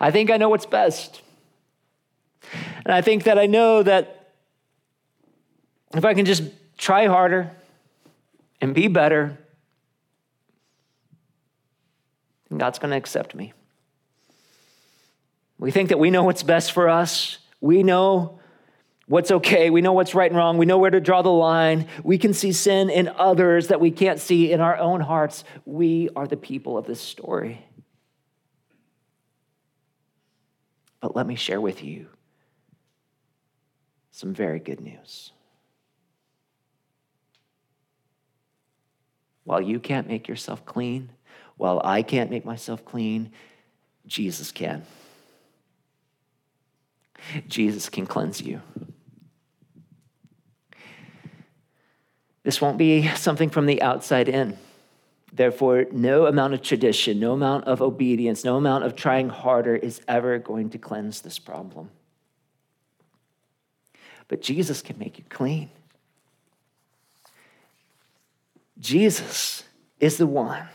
I 0.00 0.10
think 0.10 0.30
I 0.30 0.38
know 0.38 0.48
what's 0.48 0.64
best. 0.64 1.20
And 2.86 2.94
I 2.94 3.02
think 3.02 3.24
that 3.24 3.38
I 3.38 3.44
know 3.44 3.82
that 3.82 4.32
if 5.94 6.06
I 6.06 6.14
can 6.14 6.24
just 6.24 6.42
try 6.78 7.06
harder 7.06 7.50
and 8.62 8.74
be 8.74 8.88
better, 8.88 9.36
God's 12.56 12.78
going 12.78 12.92
to 12.92 12.96
accept 12.96 13.34
me. 13.34 13.52
We 15.58 15.70
think 15.70 15.90
that 15.90 15.98
we 15.98 16.10
know 16.10 16.22
what's 16.22 16.42
best 16.42 16.72
for 16.72 16.88
us. 16.88 17.36
We 17.60 17.82
know 17.82 18.38
what's 19.06 19.30
okay. 19.30 19.70
We 19.70 19.80
know 19.80 19.92
what's 19.92 20.14
right 20.14 20.30
and 20.30 20.36
wrong. 20.36 20.58
We 20.58 20.66
know 20.66 20.78
where 20.78 20.90
to 20.90 21.00
draw 21.00 21.22
the 21.22 21.30
line. 21.30 21.86
We 22.02 22.18
can 22.18 22.32
see 22.34 22.52
sin 22.52 22.90
in 22.90 23.08
others 23.08 23.68
that 23.68 23.80
we 23.80 23.90
can't 23.90 24.18
see 24.18 24.52
in 24.52 24.60
our 24.60 24.76
own 24.76 25.00
hearts. 25.00 25.44
We 25.64 26.08
are 26.16 26.26
the 26.26 26.36
people 26.36 26.78
of 26.78 26.86
this 26.86 27.00
story. 27.00 27.64
But 31.00 31.14
let 31.14 31.26
me 31.26 31.34
share 31.34 31.60
with 31.60 31.84
you 31.84 32.06
some 34.10 34.32
very 34.32 34.58
good 34.58 34.80
news. 34.80 35.32
While 39.42 39.60
you 39.60 39.80
can't 39.80 40.08
make 40.08 40.28
yourself 40.28 40.64
clean, 40.64 41.10
while 41.56 41.80
I 41.84 42.02
can't 42.02 42.30
make 42.30 42.46
myself 42.46 42.84
clean, 42.84 43.32
Jesus 44.06 44.50
can. 44.50 44.86
Jesus 47.48 47.88
can 47.88 48.06
cleanse 48.06 48.40
you. 48.40 48.62
This 52.44 52.60
won't 52.60 52.78
be 52.78 53.08
something 53.16 53.50
from 53.50 53.66
the 53.66 53.82
outside 53.82 54.28
in. 54.28 54.56
Therefore, 55.32 55.86
no 55.90 56.26
amount 56.26 56.54
of 56.54 56.62
tradition, 56.62 57.18
no 57.18 57.32
amount 57.32 57.64
of 57.64 57.82
obedience, 57.82 58.44
no 58.44 58.56
amount 58.56 58.84
of 58.84 58.94
trying 58.94 59.28
harder 59.28 59.74
is 59.74 60.00
ever 60.06 60.38
going 60.38 60.70
to 60.70 60.78
cleanse 60.78 61.22
this 61.22 61.40
problem. 61.40 61.90
But 64.28 64.40
Jesus 64.40 64.80
can 64.80 64.96
make 64.96 65.18
you 65.18 65.24
clean. 65.28 65.70
Jesus 68.78 69.64
is 69.98 70.18
the 70.18 70.26
one 70.26 70.68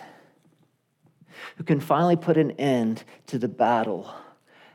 who 1.55 1.63
can 1.63 1.79
finally 1.79 2.15
put 2.15 2.37
an 2.37 2.51
end 2.51 3.03
to 3.27 3.37
the 3.37 3.47
battle 3.47 4.13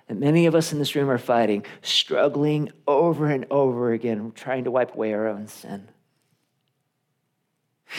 that 0.07 0.17
many 0.17 0.47
of 0.47 0.55
us 0.55 0.73
in 0.73 0.79
this 0.79 0.95
room 0.95 1.11
are 1.11 1.19
fighting, 1.19 1.65
struggling 1.83 2.71
over 2.87 3.27
and 3.27 3.47
over 3.51 3.93
again, 3.93 4.33
trying 4.35 4.65
to 4.65 4.71
wipe 4.71 4.95
away 4.95 5.13
our 5.15 5.27
own 5.27 5.47
sin. 5.47 5.89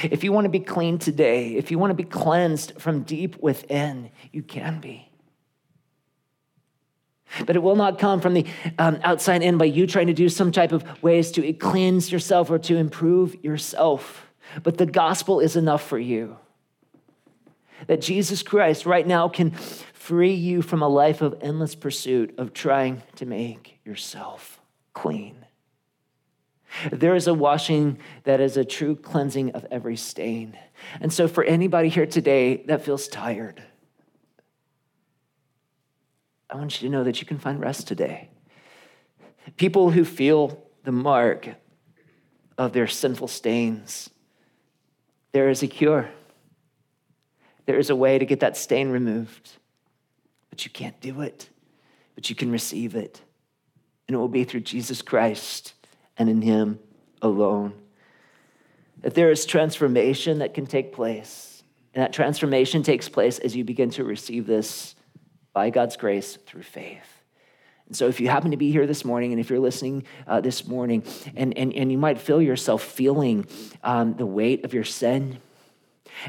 If 0.03 0.23
you 0.23 0.31
want 0.31 0.45
to 0.45 0.49
be 0.49 0.59
clean 0.59 0.97
today, 0.97 1.55
if 1.55 1.71
you 1.71 1.79
want 1.79 1.91
to 1.91 1.95
be 1.95 2.03
cleansed 2.03 2.73
from 2.79 3.03
deep 3.03 3.37
within, 3.41 4.11
you 4.31 4.43
can 4.43 4.79
be. 4.79 5.09
But 7.45 7.55
it 7.55 7.63
will 7.63 7.75
not 7.75 7.99
come 7.99 8.21
from 8.21 8.33
the 8.33 8.45
um, 8.77 8.99
outside 9.03 9.41
in 9.41 9.57
by 9.57 9.65
you 9.65 9.87
trying 9.87 10.07
to 10.07 10.13
do 10.13 10.29
some 10.29 10.51
type 10.51 10.71
of 10.71 11.03
ways 11.03 11.31
to 11.31 11.53
cleanse 11.53 12.11
yourself 12.11 12.49
or 12.49 12.59
to 12.59 12.75
improve 12.75 13.43
yourself. 13.43 14.27
But 14.63 14.77
the 14.77 14.85
gospel 14.85 15.39
is 15.39 15.55
enough 15.55 15.85
for 15.85 15.99
you. 15.99 16.37
That 17.87 18.01
Jesus 18.01 18.41
Christ 18.41 18.85
right 18.85 19.05
now 19.05 19.27
can 19.27 19.51
free 19.51 20.33
you 20.33 20.61
from 20.61 20.81
a 20.81 20.87
life 20.87 21.21
of 21.21 21.37
endless 21.41 21.75
pursuit 21.75 22.35
of 22.37 22.53
trying 22.53 23.03
to 23.15 23.25
make 23.25 23.79
yourself 23.83 24.59
clean. 24.93 25.44
There 26.91 27.15
is 27.15 27.27
a 27.27 27.33
washing 27.33 27.99
that 28.23 28.39
is 28.39 28.57
a 28.57 28.65
true 28.65 28.95
cleansing 28.95 29.51
of 29.51 29.65
every 29.71 29.95
stain. 29.95 30.57
And 30.99 31.11
so, 31.11 31.27
for 31.27 31.43
anybody 31.43 31.89
here 31.89 32.05
today 32.05 32.63
that 32.67 32.83
feels 32.83 33.07
tired, 33.07 33.63
I 36.49 36.57
want 36.57 36.81
you 36.81 36.87
to 36.87 36.91
know 36.91 37.03
that 37.03 37.21
you 37.21 37.27
can 37.27 37.37
find 37.37 37.59
rest 37.59 37.87
today. 37.87 38.29
People 39.57 39.91
who 39.91 40.05
feel 40.05 40.63
the 40.83 40.91
mark 40.91 41.49
of 42.57 42.73
their 42.73 42.87
sinful 42.87 43.27
stains, 43.27 44.09
there 45.31 45.49
is 45.49 45.63
a 45.63 45.67
cure. 45.67 46.09
There 47.65 47.79
is 47.79 47.89
a 47.89 47.95
way 47.95 48.19
to 48.19 48.25
get 48.25 48.41
that 48.41 48.57
stain 48.57 48.89
removed, 48.89 49.51
but 50.49 50.65
you 50.65 50.71
can't 50.71 50.99
do 51.01 51.21
it, 51.21 51.49
but 52.13 52.29
you 52.29 52.35
can 52.35 52.51
receive 52.51 52.95
it. 52.95 53.21
And 54.07 54.15
it 54.15 54.17
will 54.17 54.27
be 54.27 54.43
through 54.43 54.61
Jesus 54.61 55.01
Christ 55.01 55.73
and 56.17 56.29
in 56.29 56.41
Him 56.41 56.79
alone. 57.21 57.73
That 59.01 59.13
there 59.13 59.31
is 59.31 59.45
transformation 59.45 60.39
that 60.39 60.53
can 60.53 60.65
take 60.65 60.93
place. 60.93 61.63
And 61.93 62.03
that 62.03 62.13
transformation 62.13 62.83
takes 62.83 63.07
place 63.07 63.39
as 63.39 63.55
you 63.55 63.63
begin 63.63 63.89
to 63.91 64.03
receive 64.03 64.47
this 64.47 64.95
by 65.53 65.69
God's 65.69 65.95
grace 65.95 66.37
through 66.45 66.63
faith. 66.63 67.23
And 67.87 67.95
so, 67.95 68.07
if 68.07 68.19
you 68.19 68.29
happen 68.29 68.51
to 68.51 68.57
be 68.57 68.71
here 68.71 68.87
this 68.87 69.05
morning, 69.05 69.31
and 69.31 69.39
if 69.39 69.49
you're 69.49 69.59
listening 69.59 70.05
uh, 70.25 70.41
this 70.41 70.67
morning, 70.67 71.03
and, 71.35 71.55
and, 71.57 71.71
and 71.73 71.91
you 71.91 71.97
might 71.97 72.19
feel 72.19 72.41
yourself 72.41 72.83
feeling 72.83 73.45
um, 73.83 74.15
the 74.15 74.25
weight 74.25 74.65
of 74.65 74.73
your 74.73 74.83
sin, 74.83 75.37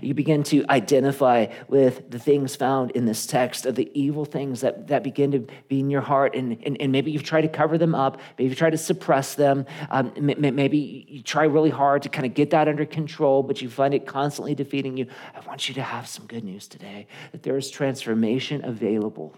you 0.03 0.15
begin 0.15 0.43
to 0.45 0.65
identify 0.69 1.47
with 1.69 2.11
the 2.11 2.19
things 2.19 2.57
found 2.57 2.91
in 2.93 3.05
this 3.05 3.27
text 3.27 3.67
of 3.67 3.75
the 3.75 3.91
evil 3.95 4.25
things 4.25 4.61
that, 4.61 4.89
that 4.89 5.03
begin 5.03 5.31
to 5.33 5.47
be 5.69 5.81
in 5.81 5.91
your 5.91 6.01
heart. 6.01 6.35
And, 6.35 6.59
and, 6.65 6.77
and 6.81 6.93
maybe 6.93 7.11
you've 7.11 7.23
tried 7.23 7.43
to 7.43 7.49
cover 7.49 7.79
them 7.79 7.95
up. 7.95 8.21
Maybe 8.39 8.49
you've 8.49 8.59
tried 8.59 8.71
to 8.71 8.79
suppress 8.79 9.35
them. 9.35 9.67
Um, 9.91 10.13
maybe 10.17 11.07
you 11.09 11.23
try 11.23 11.45
really 11.45 11.71
hard 11.71 12.03
to 12.03 12.09
kind 12.09 12.27
of 12.27 12.35
get 12.35 12.51
that 12.51 12.69
under 12.69 12.85
control, 12.85 13.43
but 13.43 13.63
you 13.63 13.69
find 13.69 13.95
it 13.95 14.07
constantly 14.07 14.55
defeating 14.55 14.97
you. 14.97 15.07
I 15.35 15.41
want 15.47 15.69
you 15.69 15.75
to 15.75 15.83
have 15.83 16.07
some 16.07 16.27
good 16.27 16.45
news 16.45 16.69
today 16.69 17.07
that 17.33 17.43
there 17.43 17.57
is 17.57 17.71
transformation 17.71 18.65
available, 18.65 19.37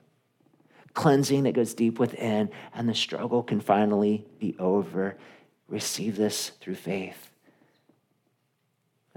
cleansing 0.94 1.44
that 1.44 1.52
goes 1.52 1.74
deep 1.74 1.98
within, 1.98 2.50
and 2.74 2.88
the 2.88 2.94
struggle 2.94 3.42
can 3.42 3.60
finally 3.60 4.26
be 4.38 4.56
over. 4.58 5.16
Receive 5.68 6.16
this 6.16 6.50
through 6.60 6.76
faith 6.76 7.28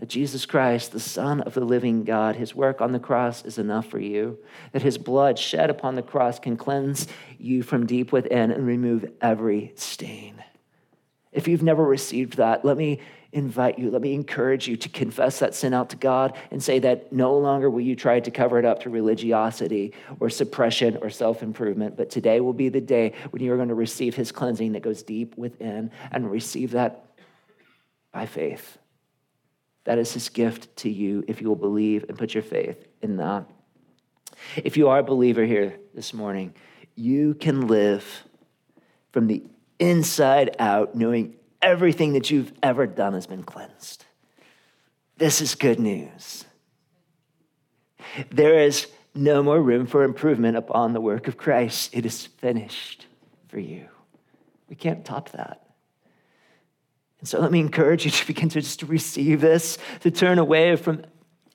that 0.02 0.10
Jesus 0.10 0.48
Christ, 0.48 0.92
the 0.92 1.00
Son 1.00 1.42
of 1.42 1.54
the 1.54 1.64
living 1.64 2.04
God, 2.04 2.36
his 2.36 2.56
work 2.56 2.82
on 2.82 2.92
the 2.92 3.00
cross 3.00 3.46
is 3.46 3.60
enough 3.60 3.86
for 3.86 4.00
you, 4.00 4.40
that 4.72 4.82
his 4.82 4.98
blood 4.98 5.38
shed 5.38 5.70
upon 5.70 5.94
the 5.94 6.02
cross 6.02 6.40
can 6.40 6.58
cleanse 6.58 7.06
you 7.38 7.62
from 7.62 7.86
deep 7.86 8.12
within 8.12 8.50
and 8.50 8.66
remove 8.66 9.06
every 9.22 9.74
stain. 9.76 10.44
If 11.32 11.48
you've 11.48 11.62
never 11.62 11.86
received 11.86 12.38
that, 12.38 12.66
let 12.66 12.78
me 12.78 13.00
invite 13.32 13.78
you, 13.78 13.92
let 13.92 14.02
me 14.02 14.16
encourage 14.16 14.68
you 14.68 14.76
to 14.76 14.90
confess 14.90 15.38
that 15.38 15.54
sin 15.54 15.72
out 15.72 15.92
to 15.92 15.96
God 15.98 16.36
and 16.50 16.64
say 16.64 16.80
that 16.80 17.14
no 17.14 17.38
longer 17.38 17.70
will 17.70 17.82
you 17.82 17.96
try 17.96 18.20
to 18.20 18.32
cover 18.32 18.58
it 18.58 18.66
up 18.66 18.82
through 18.82 18.94
religiosity 18.94 19.94
or 20.20 20.32
suppression 20.32 20.98
or 21.04 21.12
self 21.12 21.44
improvement, 21.44 21.96
but 21.96 22.10
today 22.10 22.42
will 22.42 22.54
be 22.54 22.70
the 22.70 22.82
day 22.82 23.14
when 23.30 23.44
you 23.44 23.54
are 23.54 23.56
going 23.56 23.70
to 23.70 23.76
receive 23.76 24.16
his 24.16 24.32
cleansing 24.32 24.72
that 24.72 24.82
goes 24.82 25.04
deep 25.04 25.38
within 25.38 25.92
and 26.12 26.32
receive 26.32 26.72
that 26.72 27.06
by 28.12 28.26
faith. 28.26 28.80
That 29.84 29.98
is 29.98 30.14
his 30.14 30.30
gift 30.30 30.76
to 30.78 30.90
you 30.90 31.24
if 31.28 31.42
you 31.42 31.48
will 31.48 31.56
believe 31.56 32.06
and 32.08 32.18
put 32.18 32.34
your 32.34 32.44
faith 32.44 32.88
in 33.02 33.18
that. 33.18 33.50
If 34.58 34.78
you 34.78 34.90
are 34.90 35.00
a 35.00 35.04
believer 35.04 35.46
here 35.46 35.78
this 35.94 36.14
morning, 36.14 36.54
you 36.96 37.34
can 37.34 37.68
live 37.68 38.24
from 39.12 39.28
the 39.28 39.44
inside 39.80 40.56
out 40.60 40.96
knowing 40.96 41.36
everything 41.62 42.14
that 42.14 42.30
you've 42.32 42.54
ever 42.62 42.88
done 42.88 43.14
has 43.14 43.28
been 43.28 43.44
cleansed. 43.44 44.06
This 45.18 45.42
is 45.42 45.56
good 45.56 45.80
news. 45.80 46.46
There 48.30 48.60
is 48.60 48.88
no 49.14 49.44
more 49.44 49.62
room 49.62 49.86
for 49.86 50.04
improvement 50.04 50.58
upon 50.58 50.94
the 50.94 51.02
work 51.02 51.28
of 51.28 51.38
Christ. 51.38 51.92
It 51.94 52.06
is 52.06 52.26
finished 52.26 53.08
for 53.48 53.60
you. 53.60 53.88
We 54.70 54.76
can't 54.76 55.04
top 55.04 55.32
that. 55.32 55.71
And 57.22 57.30
so 57.30 57.40
let 57.40 57.52
me 57.52 57.60
encourage 57.60 58.04
you 58.04 58.12
to 58.12 58.28
begin 58.34 58.50
to 58.50 58.62
just 58.62 58.84
receive 58.84 59.40
this, 59.42 59.78
to 60.02 60.12
turn 60.12 60.38
away 60.38 60.76
from 60.76 61.04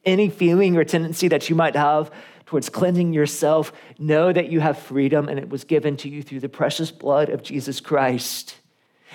any 0.05 0.31
feeling 0.31 0.77
or 0.77 0.85
tendency 0.85 1.29
that 1.29 1.51
you 1.51 1.57
might 1.57 1.77
have 1.77 2.11
towards 2.47 2.69
cleansing 2.69 3.13
yourself. 3.13 3.73
Know 3.99 4.33
that 4.33 4.51
you 4.51 4.61
have 4.61 4.79
freedom 4.79 5.29
and 5.29 5.39
it 5.39 5.51
was 5.51 5.65
given 5.65 5.97
to 5.99 6.09
you 6.09 6.23
through 6.23 6.41
the 6.41 6.49
precious 6.49 6.91
blood 6.91 7.29
of 7.29 7.43
Jesus 7.43 7.81
Christ. 7.81 8.57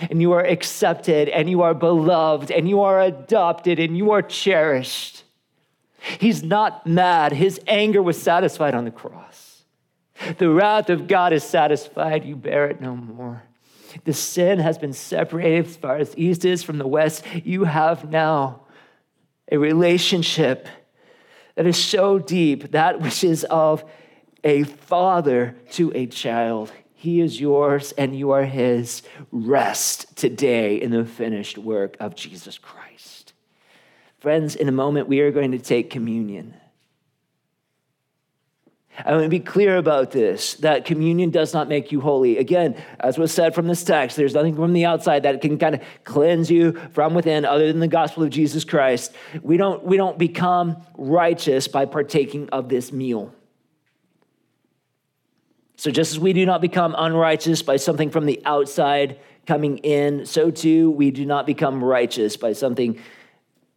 And 0.10 0.22
you 0.22 0.34
are 0.34 0.44
accepted 0.44 1.30
and 1.30 1.50
you 1.50 1.62
are 1.62 1.74
beloved 1.74 2.52
and 2.52 2.68
you 2.68 2.82
are 2.82 3.02
adopted 3.02 3.80
and 3.80 3.98
you 3.98 4.12
are 4.12 4.22
cherished. 4.22 5.24
He's 6.20 6.44
not 6.44 6.86
mad. 6.88 7.32
His 7.32 7.60
anger 7.68 8.02
was 8.02 8.22
satisfied 8.22 8.74
on 8.74 8.86
the 8.86 8.92
cross. 8.92 9.64
The 10.38 10.50
wrath 10.50 10.90
of 10.90 11.08
God 11.08 11.34
is 11.34 11.44
satisfied. 11.44 12.26
You 12.26 12.36
bear 12.36 12.68
it 12.68 12.82
no 12.82 12.96
more. 12.96 13.44
The 14.04 14.14
sin 14.14 14.60
has 14.60 14.78
been 14.78 14.94
separated 14.94 15.68
as 15.68 15.78
far 15.78 15.98
as 15.98 16.18
east 16.18 16.46
is 16.46 16.64
from 16.64 16.78
the 16.78 16.88
west. 16.88 17.24
You 17.44 17.66
have 17.66 18.10
now 18.10 18.62
a 19.52 19.58
relationship 19.58 20.68
that 21.56 21.68
is 21.68 21.78
so 21.78 22.20
deep, 22.20 22.72
that 22.72 23.02
which 23.02 23.24
is 23.24 23.44
of 23.46 23.84
a 24.44 24.64
father 24.64 25.56
to 25.72 25.92
a 25.94 26.08
child. 26.08 26.72
He 26.94 27.20
is 27.20 27.42
yours 27.42 27.94
and 27.94 28.18
you 28.18 28.32
are 28.32 28.46
his. 28.46 29.02
Rest 29.32 30.16
today 30.16 30.80
in 30.80 30.92
the 30.92 31.06
finished 31.06 31.58
work 31.58 31.98
of 32.00 32.16
Jesus 32.16 32.58
Christ. 32.58 33.34
Friends, 34.20 34.56
in 34.56 34.70
a 34.70 34.72
moment, 34.72 35.08
we 35.08 35.20
are 35.22 35.32
going 35.32 35.52
to 35.52 35.60
take 35.60 35.90
communion. 35.90 36.54
I 38.98 39.12
want 39.12 39.24
to 39.24 39.30
be 39.30 39.40
clear 39.40 39.78
about 39.78 40.12
this 40.12 40.56
that 40.56 40.86
communion 40.86 41.30
does 41.30 41.54
not 41.54 41.70
make 41.70 41.92
you 41.92 42.02
holy. 42.02 42.38
Again, 42.38 42.76
as 43.00 43.18
was 43.18 43.34
said 43.34 43.56
from 43.56 43.68
this 43.68 43.84
text, 43.84 44.18
there's 44.18 44.34
nothing 44.34 44.56
from 44.56 44.74
the 44.74 44.86
outside 44.86 45.24
that 45.24 45.42
can 45.42 45.58
kind 45.58 45.76
of 45.76 45.82
cleanse 46.04 46.52
you 46.52 46.74
from 46.94 47.14
within 47.14 47.46
other 47.46 47.68
than 47.68 47.80
the 47.80 47.88
gospel 47.88 48.24
of 48.24 48.30
Jesus 48.30 48.64
Christ. 48.64 49.14
We 49.42 49.58
don't, 49.58 49.84
we 49.84 49.98
don't 49.98 50.18
become 50.18 50.86
righteous 50.98 51.68
by 51.68 51.86
partaking 51.86 52.50
of 52.50 52.70
this 52.70 52.92
meal. 52.92 53.34
So, 55.78 55.90
just 55.90 56.12
as 56.12 56.20
we 56.20 56.34
do 56.34 56.46
not 56.46 56.62
become 56.62 56.94
unrighteous 56.96 57.64
by 57.64 57.78
something 57.78 58.12
from 58.12 58.28
the 58.28 58.40
outside 58.46 59.20
coming 59.48 59.80
in, 59.80 60.28
so 60.28 60.52
too 60.52 60.92
we 60.92 61.10
do 61.10 61.26
not 61.26 61.48
become 61.48 61.84
righteous 61.84 62.38
by 62.38 62.54
something 62.54 63.00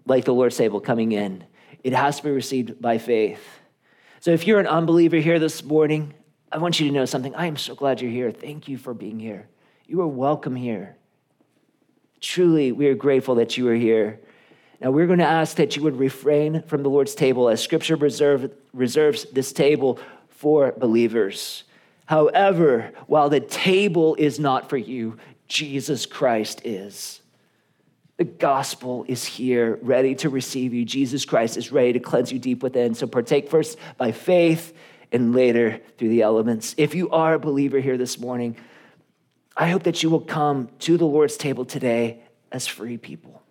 like 0.04 0.26
the 0.26 0.34
Lord's 0.34 0.56
table 0.56 0.80
coming 0.80 1.12
in. 1.12 1.44
It 1.82 1.94
has 1.94 2.18
to 2.18 2.24
be 2.24 2.30
received 2.30 2.80
by 2.80 2.98
faith. 2.98 3.40
So 4.24 4.30
if 4.30 4.46
you're 4.46 4.58
an 4.58 4.66
unbeliever 4.66 5.18
here 5.18 5.38
this 5.38 5.62
morning, 5.62 6.14
I 6.50 6.56
want 6.56 6.80
you 6.80 6.88
to 6.88 6.94
know 6.94 7.04
something. 7.04 7.34
I 7.34 7.44
am 7.44 7.58
so 7.58 7.74
glad 7.74 8.00
you're 8.00 8.10
here. 8.10 8.30
Thank 8.30 8.68
you 8.68 8.78
for 8.78 8.94
being 8.94 9.20
here. 9.20 9.48
You 9.86 10.00
are 10.00 10.06
welcome 10.06 10.56
here. 10.56 10.96
Truly, 12.22 12.72
we 12.72 12.86
are 12.86 12.94
grateful 12.94 13.34
that 13.34 13.58
you 13.58 13.68
are 13.68 13.74
here. 13.74 14.18
Now, 14.80 14.92
we're 14.92 15.06
going 15.06 15.18
to 15.18 15.26
ask 15.26 15.58
that 15.58 15.76
you 15.76 15.82
would 15.82 15.98
refrain 15.98 16.62
from 16.62 16.82
the 16.82 16.88
Lord's 16.88 17.14
table 17.14 17.50
as 17.50 17.62
Scripture 17.62 17.96
reserve, 17.96 18.50
reserves 18.72 19.26
this 19.30 19.52
table 19.52 19.98
for 20.30 20.72
believers. 20.72 21.64
However, 22.06 22.92
while 23.06 23.28
the 23.28 23.40
table 23.40 24.14
is 24.18 24.40
not 24.40 24.70
for 24.70 24.78
you, 24.78 25.18
Jesus 25.48 26.06
Christ 26.06 26.62
is. 26.64 27.20
The 28.16 28.24
gospel 28.24 29.04
is 29.08 29.24
here, 29.24 29.78
ready 29.82 30.14
to 30.16 30.28
receive 30.28 30.72
you. 30.72 30.84
Jesus 30.84 31.24
Christ 31.24 31.56
is 31.56 31.72
ready 31.72 31.94
to 31.94 31.98
cleanse 31.98 32.30
you 32.30 32.38
deep 32.38 32.62
within. 32.62 32.94
So 32.94 33.06
partake 33.06 33.48
first 33.48 33.76
by 33.96 34.12
faith 34.12 34.72
and 35.10 35.34
later 35.34 35.80
through 35.98 36.10
the 36.10 36.22
elements. 36.22 36.74
If 36.78 36.94
you 36.94 37.10
are 37.10 37.34
a 37.34 37.38
believer 37.40 37.80
here 37.80 37.98
this 37.98 38.18
morning, 38.18 38.56
I 39.56 39.68
hope 39.68 39.82
that 39.84 40.02
you 40.02 40.10
will 40.10 40.20
come 40.20 40.68
to 40.80 40.96
the 40.96 41.06
Lord's 41.06 41.36
table 41.36 41.64
today 41.64 42.20
as 42.52 42.66
free 42.68 42.98
people 42.98 43.42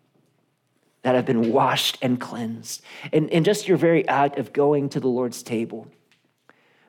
that 1.02 1.16
have 1.16 1.26
been 1.26 1.52
washed 1.52 1.98
and 2.02 2.20
cleansed. 2.20 2.82
And, 3.12 3.30
and 3.32 3.44
just 3.44 3.68
your 3.68 3.78
very 3.78 4.08
act 4.08 4.40
of 4.40 4.54
going 4.54 4.88
to 4.90 5.02
the 5.02 5.10
Lord's 5.10 5.44
table 5.44 5.88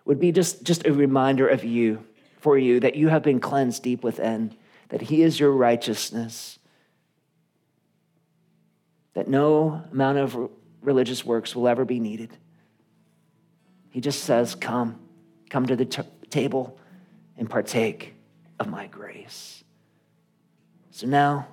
would 0.04 0.20
be 0.20 0.30
just, 0.30 0.62
just 0.62 0.86
a 0.86 0.92
reminder 0.92 1.48
of 1.48 1.64
you, 1.64 2.04
for 2.38 2.56
you, 2.56 2.78
that 2.80 2.94
you 2.94 3.08
have 3.08 3.22
been 3.22 3.40
cleansed 3.40 3.82
deep 3.82 4.04
within, 4.04 4.54
that 4.90 5.02
He 5.02 5.22
is 5.22 5.40
your 5.40 5.50
righteousness 5.50 6.60
that 9.14 9.28
no 9.28 9.82
amount 9.92 10.18
of 10.18 10.50
religious 10.82 11.24
works 11.24 11.56
will 11.56 11.66
ever 11.66 11.84
be 11.84 11.98
needed. 11.98 12.36
He 13.90 14.00
just 14.00 14.24
says, 14.24 14.54
Come, 14.54 14.98
come 15.50 15.66
to 15.66 15.76
the 15.76 15.84
t- 15.84 16.02
table 16.30 16.78
and 17.36 17.48
partake 17.48 18.14
of 18.60 18.68
my 18.68 18.86
grace. 18.86 19.64
So 20.90 21.06
now, 21.06 21.48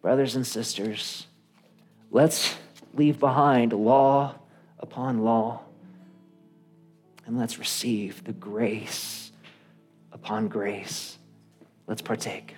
brothers 0.00 0.36
and 0.36 0.46
sisters, 0.46 1.26
let's 2.10 2.56
leave 2.94 3.18
behind 3.18 3.72
law 3.72 4.36
upon 4.78 5.24
law 5.24 5.62
and 7.26 7.38
let's 7.38 7.58
receive 7.58 8.22
the 8.24 8.32
grace 8.32 9.32
upon 10.12 10.48
grace. 10.48 11.18
Let's 11.86 12.02
partake. 12.02 12.53